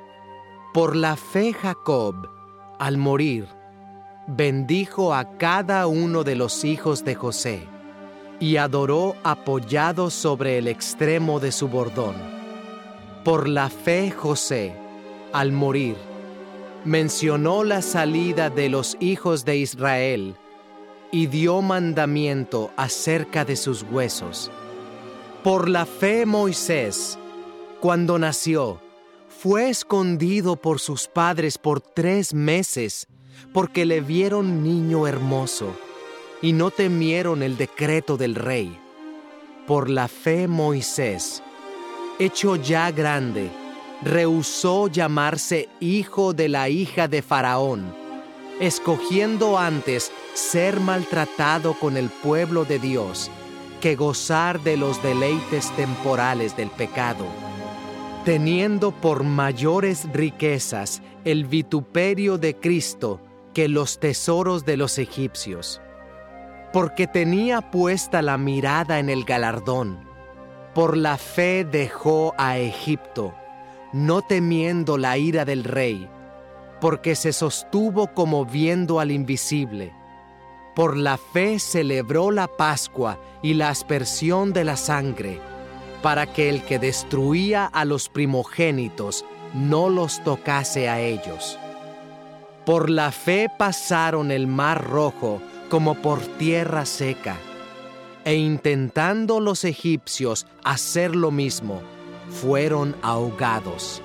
[0.74, 2.28] Por la fe Jacob,
[2.80, 3.48] al morir,
[4.28, 7.67] bendijo a cada uno de los hijos de José
[8.39, 12.15] y adoró apoyado sobre el extremo de su bordón.
[13.24, 14.76] Por la fe José,
[15.32, 15.95] al morir,
[16.86, 20.36] mencionó la salida de los hijos de Israel
[21.11, 24.51] y dio mandamiento acerca de sus huesos.
[25.43, 27.17] Por la fe Moisés,
[27.80, 28.82] cuando nació,
[29.28, 33.07] fue escondido por sus padres por tres meses,
[33.51, 35.75] porque le vieron niño hermoso,
[36.41, 38.77] y no temieron el decreto del rey.
[39.67, 41.41] Por la fe Moisés,
[42.19, 43.49] hecho ya grande,
[44.03, 47.95] rehusó llamarse hijo de la hija de Faraón,
[48.59, 53.31] escogiendo antes ser maltratado con el pueblo de Dios
[53.84, 57.25] que gozar de los deleites temporales del pecado,
[58.23, 63.21] teniendo por mayores riquezas el vituperio de Cristo
[63.53, 65.82] que los tesoros de los egipcios,
[66.74, 69.99] porque tenía puesta la mirada en el galardón.
[70.74, 73.34] Por la fe dejó a Egipto,
[73.93, 76.09] no temiendo la ira del rey,
[76.82, 79.93] porque se sostuvo como viendo al invisible.
[80.76, 85.39] Por la fe celebró la Pascua y la aspersión de la sangre,
[86.01, 89.24] para que el que destruía a los primogénitos
[89.54, 91.58] no los tocase a ellos.
[92.66, 97.38] Por la fe pasaron el mar rojo como por tierra seca,
[98.26, 101.82] e intentando los egipcios hacer lo mismo,
[102.30, 104.01] fueron ahogados.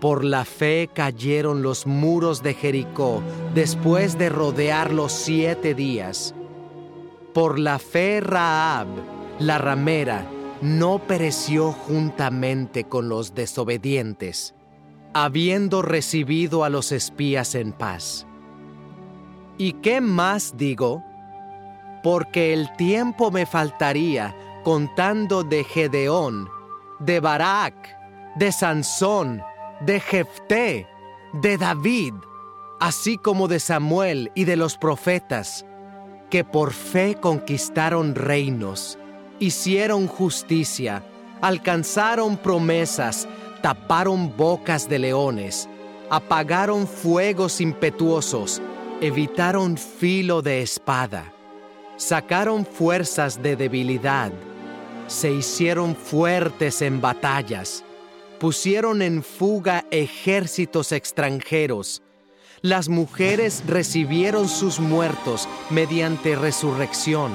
[0.00, 3.22] Por la fe cayeron los muros de Jericó
[3.54, 6.34] después de rodearlos siete días.
[7.32, 8.88] Por la fe Raab,
[9.38, 10.26] la ramera,
[10.60, 14.54] no pereció juntamente con los desobedientes,
[15.12, 18.26] habiendo recibido a los espías en paz.
[19.58, 21.02] ¿Y qué más digo?
[22.02, 24.34] Porque el tiempo me faltaría
[24.64, 26.48] contando de Gedeón,
[27.00, 27.74] de Barak,
[28.36, 29.42] de Sansón,
[29.80, 30.86] de Jefté,
[31.32, 32.14] de David,
[32.80, 35.64] así como de Samuel y de los profetas,
[36.30, 38.98] que por fe conquistaron reinos,
[39.38, 41.02] hicieron justicia,
[41.40, 43.28] alcanzaron promesas,
[43.62, 45.68] taparon bocas de leones,
[46.10, 48.62] apagaron fuegos impetuosos,
[49.00, 51.32] evitaron filo de espada,
[51.96, 54.32] sacaron fuerzas de debilidad,
[55.06, 57.84] se hicieron fuertes en batallas,
[58.38, 62.02] pusieron en fuga ejércitos extranjeros.
[62.62, 67.32] Las mujeres recibieron sus muertos mediante resurrección,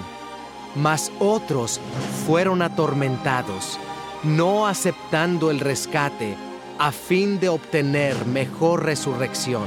[0.75, 1.79] mas otros
[2.25, 3.79] fueron atormentados,
[4.23, 6.37] no aceptando el rescate
[6.79, 9.65] a fin de obtener mejor resurrección.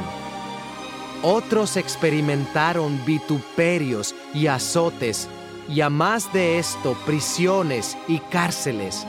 [1.22, 5.28] Otros experimentaron vituperios y azotes,
[5.68, 9.06] y a más de esto, prisiones y cárceles.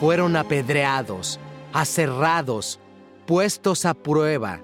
[0.00, 1.38] Fueron apedreados,
[1.72, 2.80] aserrados,
[3.26, 4.60] puestos a prueba,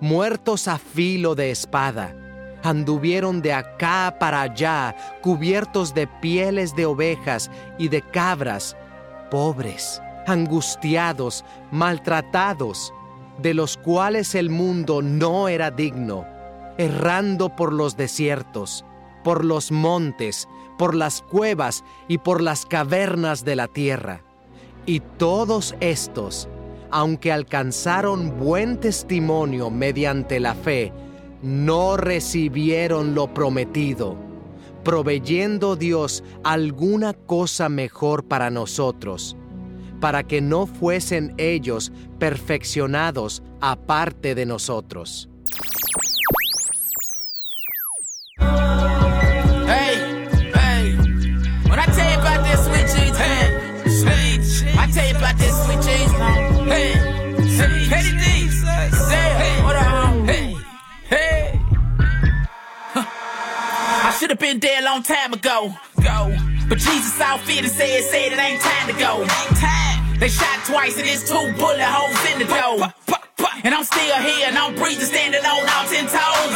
[0.00, 2.27] muertos a filo de espada.
[2.62, 8.76] Anduvieron de acá para allá, cubiertos de pieles de ovejas y de cabras,
[9.30, 12.92] pobres, angustiados, maltratados,
[13.38, 16.26] de los cuales el mundo no era digno,
[16.76, 18.84] errando por los desiertos,
[19.22, 20.48] por los montes,
[20.78, 24.22] por las cuevas y por las cavernas de la tierra.
[24.86, 26.48] Y todos estos,
[26.90, 30.92] aunque alcanzaron buen testimonio mediante la fe,
[31.42, 34.16] no recibieron lo prometido,
[34.84, 39.36] proveyendo Dios alguna cosa mejor para nosotros,
[40.00, 45.28] para que no fuesen ellos perfeccionados aparte de nosotros.
[64.48, 66.32] Been dead a long time ago, go.
[66.70, 69.20] But Jesus saw fit and said, said it ain't time to go.
[70.16, 72.88] They shot twice and there's two bullet holes in the door.
[73.62, 76.54] And I'm still here and I'm breathing, standing on all ten toes.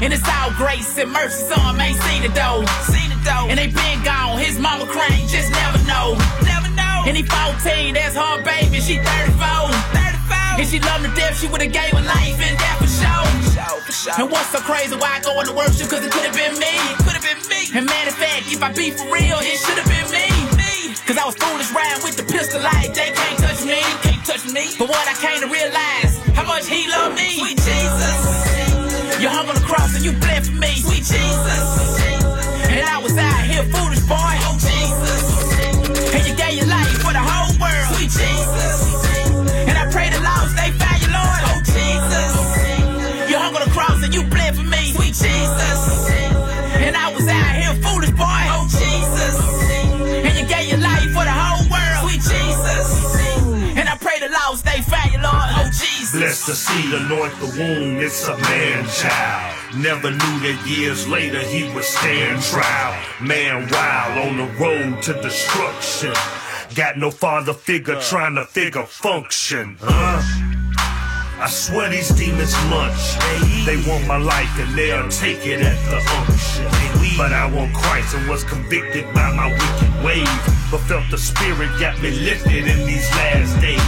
[0.00, 2.64] And it's all grace and mercy, some ain't seen it though.
[2.88, 3.44] Seen it though.
[3.52, 6.16] And they been gone, his mama crying, just never know.
[6.48, 7.04] Never know.
[7.04, 9.36] And he 14, that's her baby, she 34.
[9.36, 10.64] 34.
[10.64, 12.87] And she loved to death, she would've gave her life and death
[14.18, 16.74] And what's so crazy, why I go into worship, cause it could've been me.
[17.02, 17.70] Could've been me.
[17.74, 20.26] And matter of fact, if I be for real, it should've been me.
[20.58, 20.94] me.
[21.06, 23.82] Cause I was foolish riding with the pistol like they can't touch me.
[24.06, 24.74] Can't touch me.
[24.78, 27.42] But what I came to realize, how much he loved me.
[27.42, 28.18] Sweet Jesus.
[29.18, 30.78] You hung on the cross and you bled for me.
[30.78, 31.66] Sweet Jesus.
[32.70, 34.34] And I was out here foolish, boy.
[34.46, 35.22] Oh, Jesus.
[36.14, 36.77] And you gave your life
[45.08, 46.10] for Jesus.
[46.84, 48.42] And I was out here foolish, boy.
[48.52, 49.36] Oh, Jesus.
[50.24, 52.10] And you gave your life for the whole world.
[52.10, 52.88] Sweet Jesus.
[53.76, 55.48] And I pray the lost they find Lord.
[55.56, 56.12] Oh, Jesus.
[56.12, 59.54] Blessed to see anoint the womb, it's a man child.
[59.76, 62.94] Never knew that years later he would stand trial.
[63.20, 66.14] Man wild on the road to destruction.
[66.74, 69.76] Got no father figure trying to figure function.
[69.80, 70.47] Huh?
[71.40, 73.14] I swear these demons munch.
[73.64, 77.16] They want my life and they'll take it at the unction.
[77.16, 80.28] But I want Christ and was convicted by my wicked ways.
[80.70, 83.80] But felt the spirit got me lifted in these last days.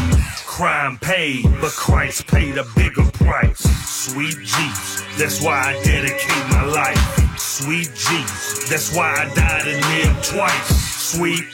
[0.47, 3.59] Crime paid, but Christ paid a bigger price.
[3.89, 7.39] Sweet Jesus, that's why I dedicate my life.
[7.39, 10.69] Sweet Jesus, that's why I died and lived twice.
[11.13, 11.45] Sweet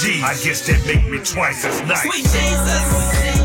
[0.00, 2.02] Jesus, I guess that make me twice as nice.
[2.02, 3.41] Sweet Jesus.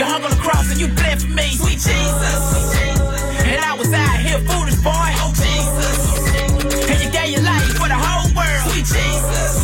[0.00, 1.44] You hung on the cross and you bled for me.
[1.60, 2.40] Sweet Jesus.
[3.44, 4.96] And I was out here foolish, boy.
[5.20, 6.88] Oh, Jesus.
[6.88, 8.64] And you gave your life for the whole world.
[8.72, 9.60] Sweet Jesus.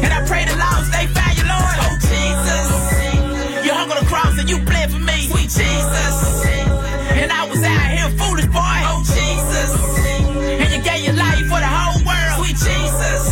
[0.00, 1.76] And I pray the lost they find you, Lord.
[1.76, 2.64] Oh, Jesus.
[3.68, 5.28] You hung on the cross and you bled for me.
[5.28, 6.16] Sweet Jesus.
[7.20, 8.80] And I was out here foolish, boy.
[8.88, 9.76] Oh, Jesus.
[10.56, 12.48] And you gave your life for the whole world.
[12.48, 13.28] Sweet Jesus.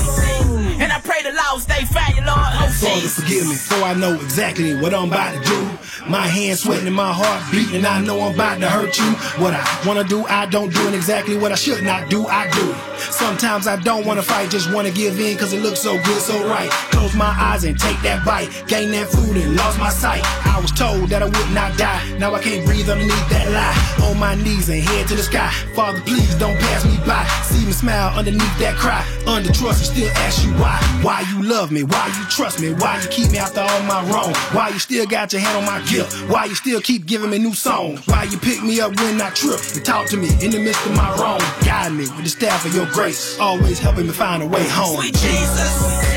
[0.76, 2.36] And I pray the lost they find you, Lord.
[2.36, 5.78] Oh, Father, Forgive me, for I know exactly what I'm about to do.
[6.08, 9.10] My hands sweating and my heart beating, I know I'm about to hurt you.
[9.42, 12.48] What I wanna do, I don't do, and exactly what I should not do, I
[12.50, 12.74] do.
[12.98, 16.46] Sometimes I don't wanna fight, just wanna give in, cause it looks so good, so
[16.48, 16.70] right.
[16.92, 20.22] Close my eyes and take that bite, gain that food and lost my sight.
[20.46, 24.08] I was told that I would not die, now I can't breathe underneath that lie.
[24.08, 27.24] On my knees and head to the sky, Father, please don't pass me by.
[27.44, 30.78] See me smile underneath that cry, under trust and still ask you why.
[31.02, 34.02] Why you love me, why you trust me, why you keep me after all my
[34.10, 37.30] wrong, why you still got your hand on my guilt, why you still keep giving
[37.30, 40.28] me new songs, why you pick me up when I trip and talk to me
[40.42, 41.40] in the midst of my wrong.
[41.64, 44.96] Guide me with the staff of your grace, always helping me find a way home.
[44.96, 46.08] Sweet Jesus.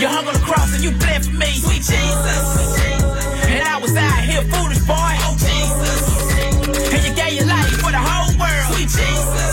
[0.00, 1.52] You hung on the cross and you bled for me.
[1.60, 2.80] Sweet Jesus.
[3.44, 4.96] And I was out here foolish, boy.
[4.96, 6.92] Oh, Jesus.
[6.92, 8.74] And you gave your life for the whole world.
[8.74, 9.49] Sweet Jesus.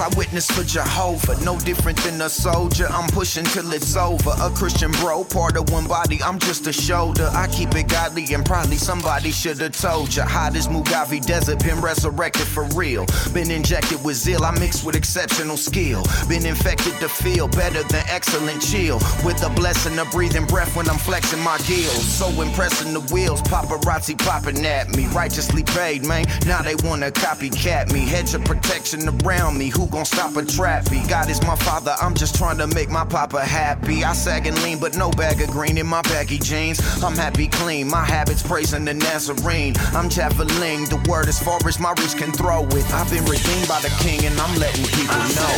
[0.00, 1.36] I witness for Jehovah.
[1.44, 4.30] No different than a soldier, I'm pushing till it's over.
[4.40, 7.28] A Christian bro, part of one body, I'm just a shoulder.
[7.32, 10.26] I keep it godly and probably somebody should have told ya.
[10.26, 13.04] Hot as Mojave Desert, been resurrected for real.
[13.34, 16.02] Been injected with zeal, I mix with exceptional skill.
[16.28, 19.00] Been infected to feel better than excellent chill.
[19.22, 22.04] With a blessing of breathing breath when I'm flexing my gills.
[22.04, 25.06] So impressing the wheels, paparazzi popping at me.
[25.08, 26.24] Righteously paid, man.
[26.46, 28.00] Now they wanna copycat me.
[28.00, 29.68] Hedge of protection around me.
[29.68, 31.08] Who gon' stop a traffic?
[31.08, 34.04] God is my father, I'm just trying to make my papa happy.
[34.04, 36.80] I sag and lean, but no bag of green in my baggy jeans.
[37.02, 39.74] I'm happy clean, my habits praising the Nazarene.
[39.92, 42.92] I'm javelin, the word as far as my reach can throw it.
[42.92, 45.54] I've been redeemed by the king and I'm letting people know.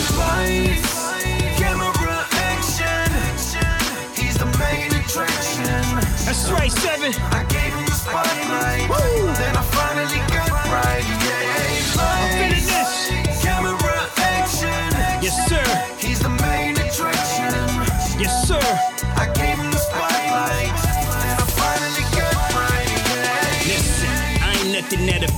[1.56, 3.12] Camera action.
[4.16, 5.64] He's the main attraction.
[6.24, 7.12] That's right, seven.
[7.30, 8.88] I gave him the spotlight.
[9.38, 11.04] Then I finally got right.
[11.24, 12.51] Yeah,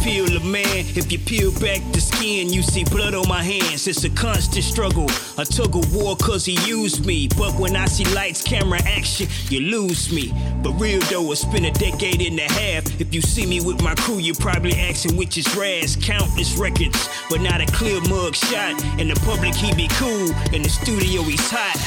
[0.05, 0.85] appeal to man.
[0.97, 3.87] If you peel back the skin, you see blood on my hands.
[3.87, 7.27] It's a constant struggle, a tug of war cause he used me.
[7.29, 10.31] But when I see lights, camera, action, you lose me.
[10.63, 13.01] But real though, it's been a decade and a half.
[13.01, 15.97] If you see me with my crew, you're probably asking which is Raz.
[15.97, 18.75] Countless records, but not a clear mug shot.
[19.01, 20.29] In the public, he be cool.
[20.53, 21.81] In the studio, he's hot.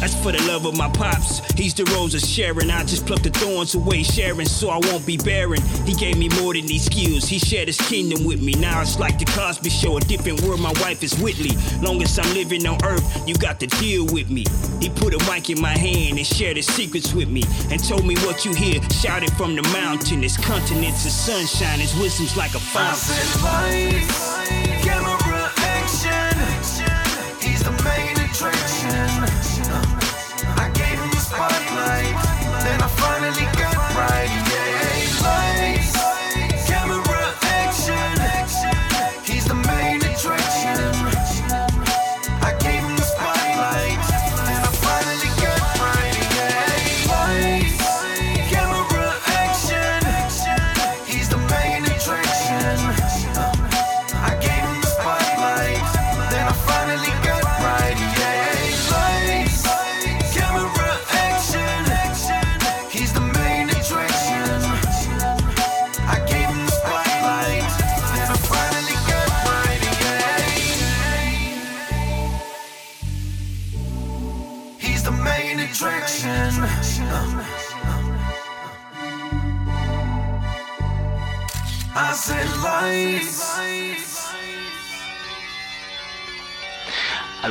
[0.00, 1.40] That's for the love of my pops.
[1.54, 2.70] He's the rose of Sharon.
[2.70, 5.62] I just plucked the thorns away, Sharon, so I won't be barren.
[5.84, 7.28] He gave me more than these skills.
[7.28, 8.52] He shared his kingdom with me.
[8.52, 10.60] Now it's like the Cosby Show, a different world.
[10.60, 11.56] My wife is Whitley.
[11.80, 14.44] Long as I'm living on earth, you got to deal with me.
[14.80, 17.42] He put a mic in my hand and shared his secrets with me.
[17.70, 20.22] And told me what you hear shouted from the mountain.
[20.22, 23.16] His continents of sunshine, his wisdom's like a fountain.
[23.42, 24.36] lights,
[24.84, 26.38] camera action.
[27.40, 28.65] He's the main attraction.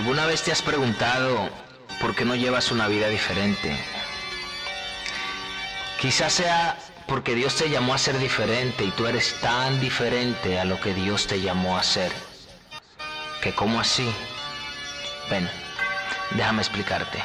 [0.05, 1.49] ¿Alguna vez te has preguntado
[1.99, 3.75] por qué no llevas una vida diferente?
[5.99, 6.77] Quizás sea
[7.07, 10.93] porque Dios te llamó a ser diferente y tú eres tan diferente a lo que
[10.93, 12.11] Dios te llamó a ser.
[13.41, 14.07] Que cómo así?
[15.31, 15.49] Ven,
[16.37, 17.17] déjame explicarte.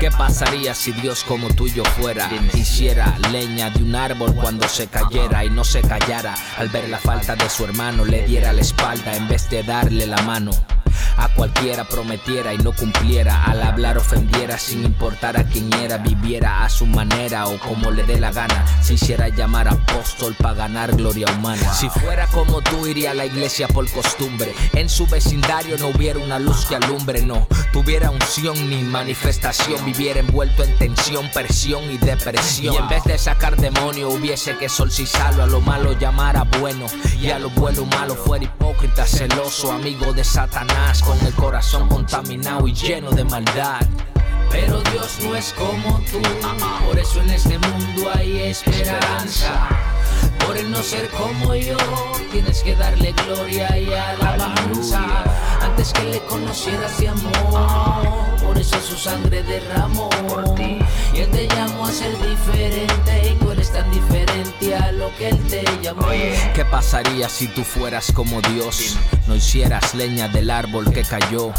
[0.00, 2.30] ¿Qué pasaría si Dios como tuyo fuera?
[2.54, 6.34] Hiciera leña de un árbol cuando se cayera y no se callara.
[6.56, 10.06] Al ver la falta de su hermano le diera la espalda en vez de darle
[10.06, 10.52] la mano.
[11.18, 13.44] A cualquiera prometiera y no cumpliera.
[13.44, 15.98] Al hablar ofendiera sin importar a quién era.
[15.98, 18.64] Viviera a su manera o como le dé la gana.
[18.82, 21.74] Se hiciera llamar apóstol para ganar gloria humana.
[21.74, 24.54] Si fuera como tú iría a la iglesia por costumbre.
[24.74, 27.46] En su vecindario no hubiera una luz que alumbre, no.
[27.72, 29.84] Tuviera unción ni manifestación.
[29.84, 32.74] Viviera envuelto en tensión, presión y depresión.
[32.74, 35.42] Y en vez de sacar demonio hubiese que solcizarlo.
[35.42, 36.86] A lo malo llamara bueno
[37.20, 41.02] y a lo bueno malo fuera hipócrita, celoso, amigo de Satanás.
[41.08, 43.80] Con el corazón contaminado y lleno de maldad.
[44.50, 46.20] Pero Dios no es como tú,
[46.86, 49.68] por eso en este mundo hay esperanza.
[50.44, 51.78] Por el no ser como yo,
[52.30, 55.24] tienes que darle gloria y alabanza.
[55.62, 58.27] Antes que le conocieras de amor,
[58.58, 60.10] por eso su sangre derramó.
[61.14, 65.28] Y él te llamó a ser diferente y tú eres tan diferente a lo que
[65.28, 66.06] él te llamó.
[66.54, 68.96] ¿Qué pasaría si tú fueras como Dios?
[69.26, 71.52] No hicieras leña del árbol que cayó.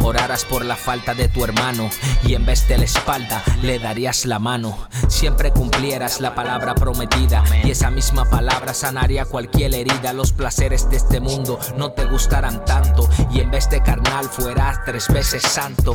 [0.00, 1.90] oraras por la falta de tu hermano
[2.24, 4.88] y en vez de la espalda le darías la mano.
[5.08, 10.12] Siempre cumplieras la palabra prometida y esa misma palabra sanaría cualquier herida.
[10.12, 14.78] Los placeres de este mundo no te gustarán tanto y en vez de carnal fueras
[14.84, 15.94] tres veces santo.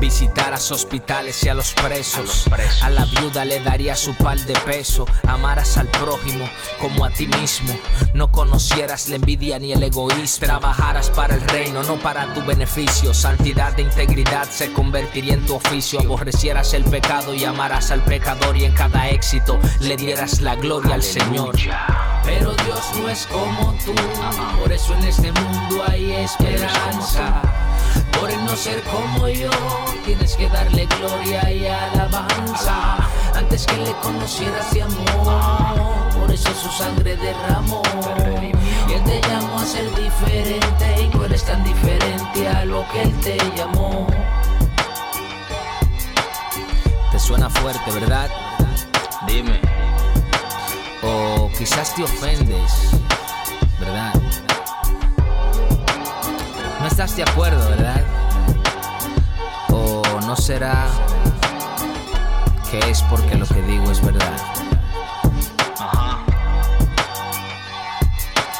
[0.00, 2.46] Visitarás hospitales y a los presos.
[2.82, 5.06] A la viuda le darías su pal de peso.
[5.26, 6.48] Amarás al prójimo
[6.80, 7.76] como a ti mismo.
[8.14, 10.46] No conocieras la envidia ni el egoísmo.
[10.46, 13.14] Trabajarás para el reino, no para tu beneficio.
[13.14, 16.00] Santidad e integridad se convertiría en tu oficio.
[16.00, 18.56] Aborrecieras el pecado y amarás al pecador.
[18.56, 21.56] Y en cada éxito le dieras la gloria al Señor.
[22.24, 23.92] Pero Dios no es como tú,
[24.60, 27.42] por eso en este mundo hay esperanza.
[28.18, 29.50] Por el no ser como yo,
[30.04, 32.98] tienes que darle gloria y alabanza.
[33.34, 37.82] Antes que le conocieras de amor, por eso su sangre derramó.
[38.88, 43.02] Y él te llamó a ser diferente y tú eres tan diferente a lo que
[43.02, 44.06] él te llamó.
[47.10, 48.30] Te suena fuerte, ¿verdad?
[49.26, 49.60] Dime.
[51.02, 52.92] O quizás te ofendes,
[57.04, 58.00] estás de acuerdo, ¿verdad?
[59.70, 60.86] O no será
[62.70, 64.36] que es porque lo que digo es verdad.
[65.80, 66.18] Ajá.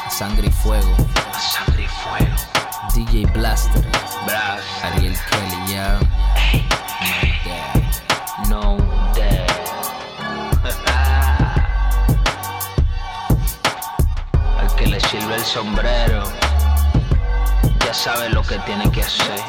[0.09, 0.93] Sangre y fuego.
[1.39, 2.35] Sangre y fuego.
[2.93, 4.02] DJ Blaster.
[18.03, 19.39] Sabe lo que tiene que hacer.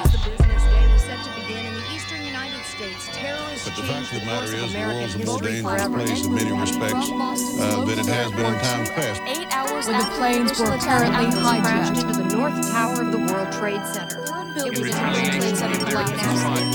[3.65, 6.53] But the fact of the matter is, the world's a more dangerous place in many
[6.53, 9.23] respects uh, than it has been in times past.
[9.27, 13.51] Eight hours when the planes were apparently hijacked into the North Tower of the World
[13.51, 14.23] Trade Center.
[14.23, 16.13] It was a Trade Center collapse.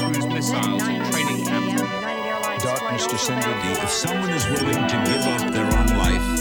[0.02, 2.64] cruise missiles and training camps.
[2.64, 3.56] Darkness descended.
[3.84, 6.39] If someone is willing to give up their own life,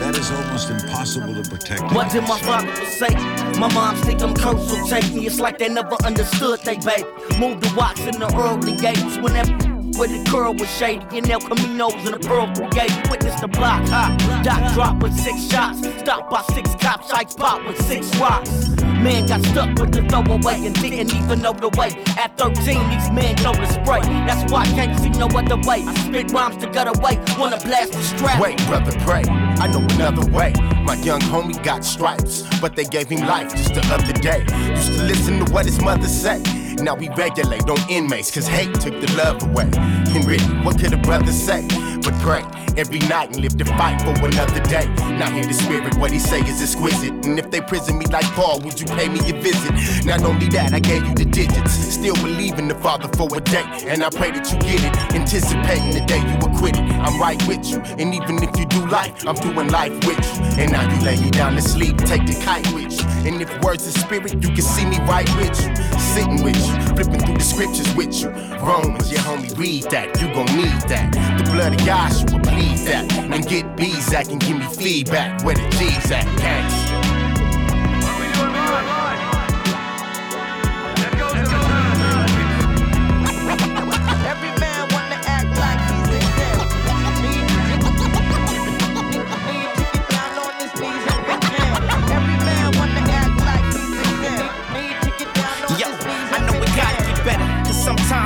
[0.00, 1.82] that is almost impossible to protect.
[1.92, 3.14] What did my father say?
[3.60, 5.26] My mom think I'm cursed, so take me.
[5.26, 7.04] It's like they never understood they baby.
[7.38, 9.36] Moved the watch in the early gates when
[10.00, 12.90] where the curl was shady and El Caminos in the Pearl Brigade.
[13.10, 14.16] Witness the block hot.
[14.42, 15.86] Doc drop with six shots.
[16.00, 17.12] Stopped by six cops.
[17.12, 18.70] Ike pop with six rocks.
[18.80, 21.90] Man got stuck with the throwaway and didn't even know the way.
[22.16, 22.56] At 13,
[22.88, 24.00] these men know the spray.
[24.24, 25.84] That's why I can't see no other way.
[25.86, 27.20] I spit rhymes to get away.
[27.38, 28.40] Wanna blast the strap.
[28.40, 29.24] Wait, brother, pray.
[29.28, 30.54] I know another way.
[30.82, 34.46] My young homie got stripes, but they gave him life just the other day.
[34.70, 36.59] Used to listen to what his mother say.
[36.76, 39.70] Now we regulate on inmates, cause hate took the love away.
[39.74, 41.66] And really, what could a brother say?
[42.02, 42.44] But pray
[42.76, 44.86] every night and live to fight for another day.
[45.18, 47.12] Now hear the spirit, what he say is exquisite.
[47.26, 50.04] And if they prison me like Paul, would you pay me a visit?
[50.06, 51.72] Not only that, I gave you the digits.
[51.72, 53.64] Still believe in the Father for a day.
[53.86, 55.14] And I pray that you get it.
[55.14, 56.82] Anticipating the day you acquitted.
[57.04, 57.80] I'm right with you.
[57.98, 60.62] And even if you do life, I'm doing life with you.
[60.62, 63.06] And now you lay me down to sleep, take the kite with you.
[63.28, 65.74] And if words are spirit, you can see me right with you.
[65.98, 68.30] Sitting with you, flipping through the scriptures with you.
[68.60, 70.20] Romans, your homie, read that.
[70.20, 71.12] You gon' need that.
[71.38, 73.12] The blood of Yahshua, plead that.
[73.34, 75.42] And get Bezak and give me feedback.
[75.44, 76.79] Where the G's at, gangs.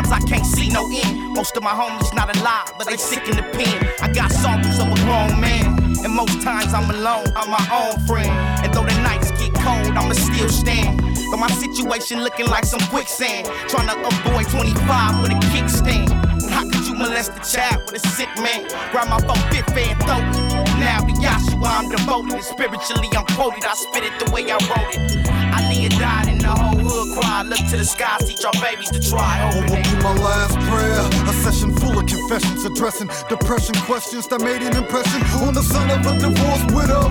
[0.05, 1.35] Sometimes I can't see no end.
[1.35, 3.89] Most of my homies not alive, but they sick in the pen.
[4.01, 8.07] I got sorrows of a grown man, and most times I'm alone, I'm my own
[8.07, 8.31] friend.
[8.65, 11.01] And though the nights get cold, I'ma still stand.
[11.31, 16.11] But my situation looking like some quicksand, trying to avoid 25 with a kickstand.
[16.51, 18.69] How could you molest a child with a sick man?
[18.93, 20.65] Grab my phone, fifth and throw it.
[20.79, 23.65] Now to Yahshua, I'm devoted, spiritually I'm quoted.
[23.65, 25.27] I spit it the way I wrote it.
[25.57, 27.43] Ali had died and the whole hood cry.
[27.43, 29.45] Look to the skies, teach our babies to try.
[29.57, 31.01] What will be my last prayer?
[31.29, 35.91] A session full of confessions addressing depression questions that made an impression on the son
[35.91, 37.09] of a divorced widow.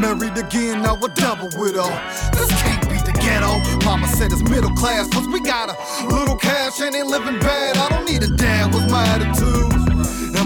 [0.00, 1.88] Married again, now a double widow.
[2.32, 3.60] This can't be the ghetto.
[3.84, 7.76] Mama said it's middle class, cause we got a little cash and ain't living bad.
[7.76, 9.73] I don't need a damn, was my attitude.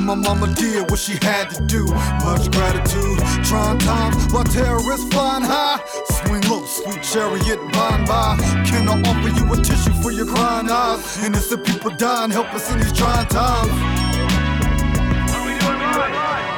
[0.08, 1.84] My mama did what she had to do.
[2.24, 3.18] Much gratitude.
[3.44, 5.78] Trying times while terrorists flying high.
[6.24, 8.38] Swing low, sweet chariot by by.
[8.64, 11.22] Can I offer you a tissue for your crying eyes?
[11.22, 13.68] Innocent people dying, help us in these trying times.
[13.68, 16.57] Man wanna act like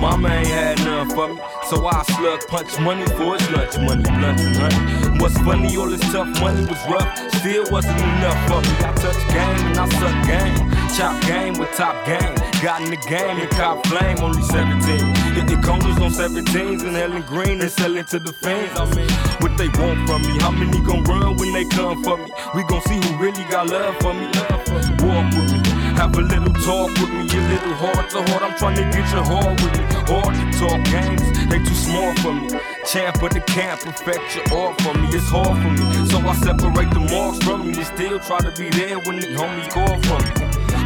[0.00, 1.40] mama ain't had none for me.
[1.68, 5.18] So I slug punch money for his lunch money, blunt and honey.
[5.20, 8.74] What's funny, all this tough money was rough, still wasn't enough for me.
[8.80, 10.80] I touch game and I suck game.
[10.96, 12.34] Chop game with top game.
[12.62, 14.98] Got in the game and cop flame, only 17.
[15.34, 18.70] Hit the corners on 17s and Helen Green and selling to the fans.
[18.78, 20.38] I mean, what they want from me?
[20.40, 22.30] How many gon' run when they come for me?
[22.54, 24.26] We gon' see who really got love for me.
[24.26, 25.08] Love for me.
[25.08, 25.59] Walk with me.
[26.00, 28.42] Have a little talk with me, a little heart to heart.
[28.42, 29.84] I'm trying to get your heart with me.
[30.08, 31.20] Hard to talk games,
[31.50, 32.48] they too small for me.
[32.88, 35.08] Champ of the camp, perfect your art for me.
[35.12, 37.74] It's hard for me, so I separate the marks from me.
[37.74, 40.32] They still try to be there when the homies call for me.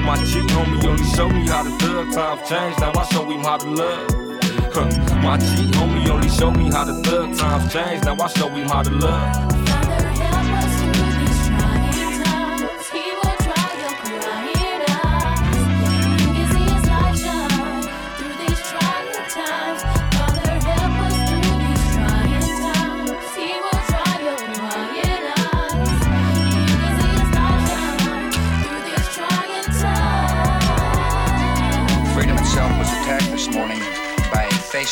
[0.03, 2.77] My G homie only show me how the thug times change.
[2.81, 4.11] Now I show him how to love.
[4.75, 4.91] Huh.
[5.23, 8.03] My G homie only show me how the thug times change.
[8.03, 9.74] Now I show him how to love.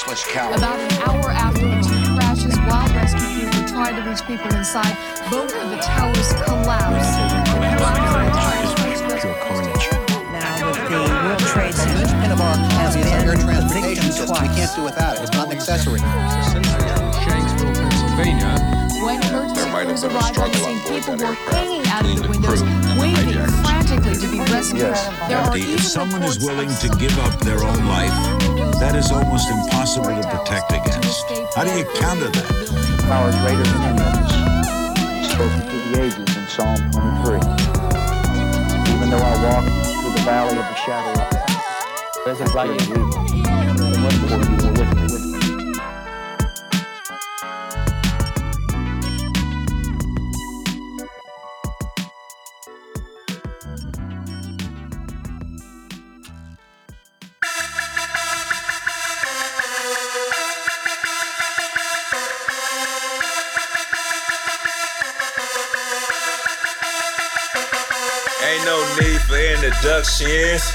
[0.06, 0.58] By a coward.
[0.58, 4.96] About an hour after the two crashes, while rescue people tried to reach people inside,
[5.30, 7.18] both of the towers collapsed.
[10.32, 14.42] Now that the World Trade Center and of our has been air transportation victim system.
[14.42, 15.22] We can't do without it.
[15.22, 16.00] It's not an accessory.
[16.00, 18.58] Shanksville, Pennsylvania.
[19.02, 21.16] When emergency might have crews been a arrived on the struggle scene, on board people
[21.16, 24.38] that were hanging out of the the windows, crew and the waving frantically to be
[24.50, 24.94] rescued.
[25.28, 28.41] There are Indeed, even if someone is willing to give up their own life,
[28.80, 31.24] that is almost impossible to protect against.
[31.54, 32.46] How do you counter that?
[33.08, 34.32] Power greater than any of us.
[35.32, 37.36] Spoken to the ages in Psalm 23.
[38.94, 41.52] Even though I walk through the valley of the shadow of death,
[42.24, 43.10] there's a light in you.
[43.12, 45.31] For you are with me.
[69.92, 70.72] Introductions.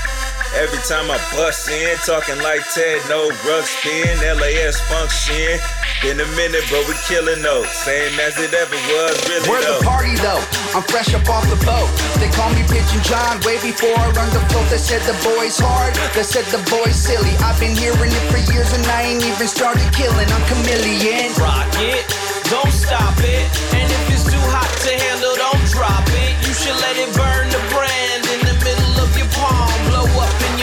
[0.55, 5.59] Every time I bust in, talking like Ted, no rug spin, LAS function.
[6.01, 7.67] Been a minute, but we killing those.
[7.69, 9.81] Same as it ever was, really Where's though.
[9.81, 10.41] the party though?
[10.77, 11.89] I'm fresh up off the boat.
[12.21, 14.69] They call me Pigeon John way before I run the float.
[14.69, 17.33] They said the boy's hard, they said the boy's silly.
[17.43, 20.29] I've been hearing it for years and I ain't even started killing.
[20.29, 21.33] I'm chameleon.
[21.41, 22.05] Rock it,
[22.47, 23.45] don't stop it.
[23.75, 26.33] And if it's too hot to handle, don't drop it.
[26.47, 27.47] You should let it burn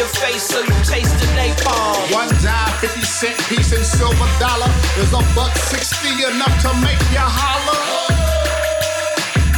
[0.04, 2.12] your face so you taste the napalm.
[2.12, 4.68] One dime, 50 cent piece and silver dollar.
[5.00, 7.80] Is a buck 60 enough to make you holler?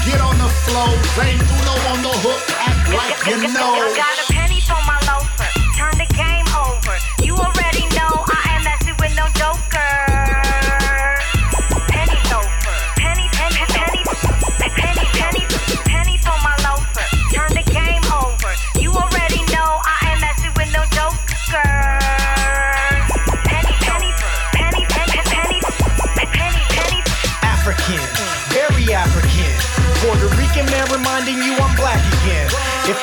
[0.06, 4.25] Get on the floor, Zane Uno on the hook, act like you know.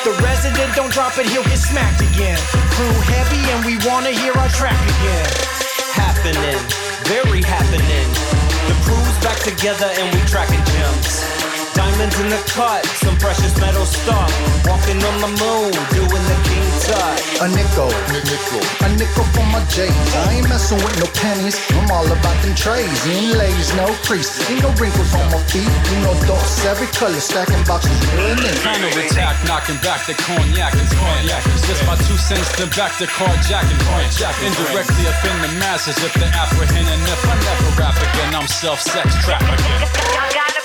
[0.04, 2.36] The resident don't drop it, he'll get smacked again.
[2.76, 5.28] Crew heavy and we wanna hear our track again.
[5.96, 6.60] Happening,
[7.08, 8.06] very happening.
[8.68, 11.24] The crew's back together and we tracking gems.
[11.72, 14.28] Diamonds in the cut, some precious metal stuff.
[14.68, 17.24] Walking on the moon, doing the king tut.
[17.42, 19.90] A nickel, a nickel for my J's.
[20.14, 21.58] I ain't messing with no pennies.
[21.74, 22.94] I'm all about them trays.
[23.06, 24.30] Inlays, no crease.
[24.48, 25.66] Ain't no wrinkles on my feet.
[25.66, 27.90] You know dots every color, stacking boxes.
[28.14, 28.62] Real nigga.
[28.62, 31.42] Counter attack, knocking back the cognac and cognac.
[31.66, 33.80] Just my two cents, then back to carjacking.
[33.88, 34.46] Carjacking.
[34.46, 36.86] Indirectly offend the masses if they apprehend.
[36.86, 40.63] And if I never rap again, I'm self-sex trafficking.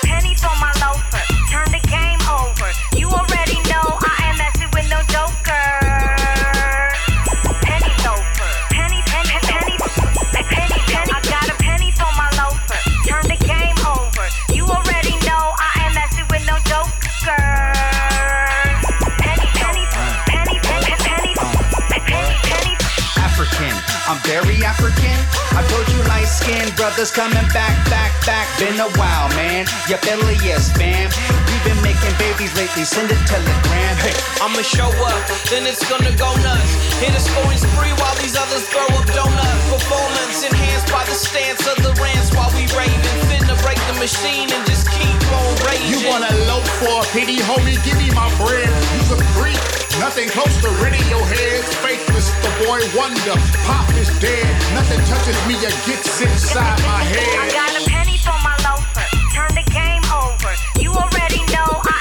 [24.30, 25.18] Very African.
[25.58, 28.46] I told you light skinned brothers coming back, back, back.
[28.62, 29.66] Been a while, man.
[29.90, 31.10] You Phileas, fam.
[31.50, 32.86] You been making babies lately.
[32.86, 33.94] Send a telegram.
[33.98, 35.18] Hey, I'ma show up,
[35.50, 36.70] then it's gonna go nuts.
[37.02, 39.66] Hit a scoring spree while these others throw up donuts.
[39.66, 43.18] Performance enhanced by the stance of the rants while we raving.
[43.26, 45.90] Finna break the machine and just keep on raging.
[45.90, 47.82] You wanna loaf for a pity, homie?
[47.82, 48.70] Give me my bread.
[48.94, 49.58] You's a freak.
[49.98, 51.66] Nothing close to ridding your head.
[51.82, 52.09] Fake
[52.40, 52.66] Mr.
[52.66, 53.36] Boy Wonder.
[53.64, 54.46] Pop is dead.
[54.74, 57.38] Nothing touches me or gets inside my head.
[57.38, 59.04] I got a penny for my loafer.
[59.34, 60.52] Turn the game over.
[60.80, 62.00] You already know I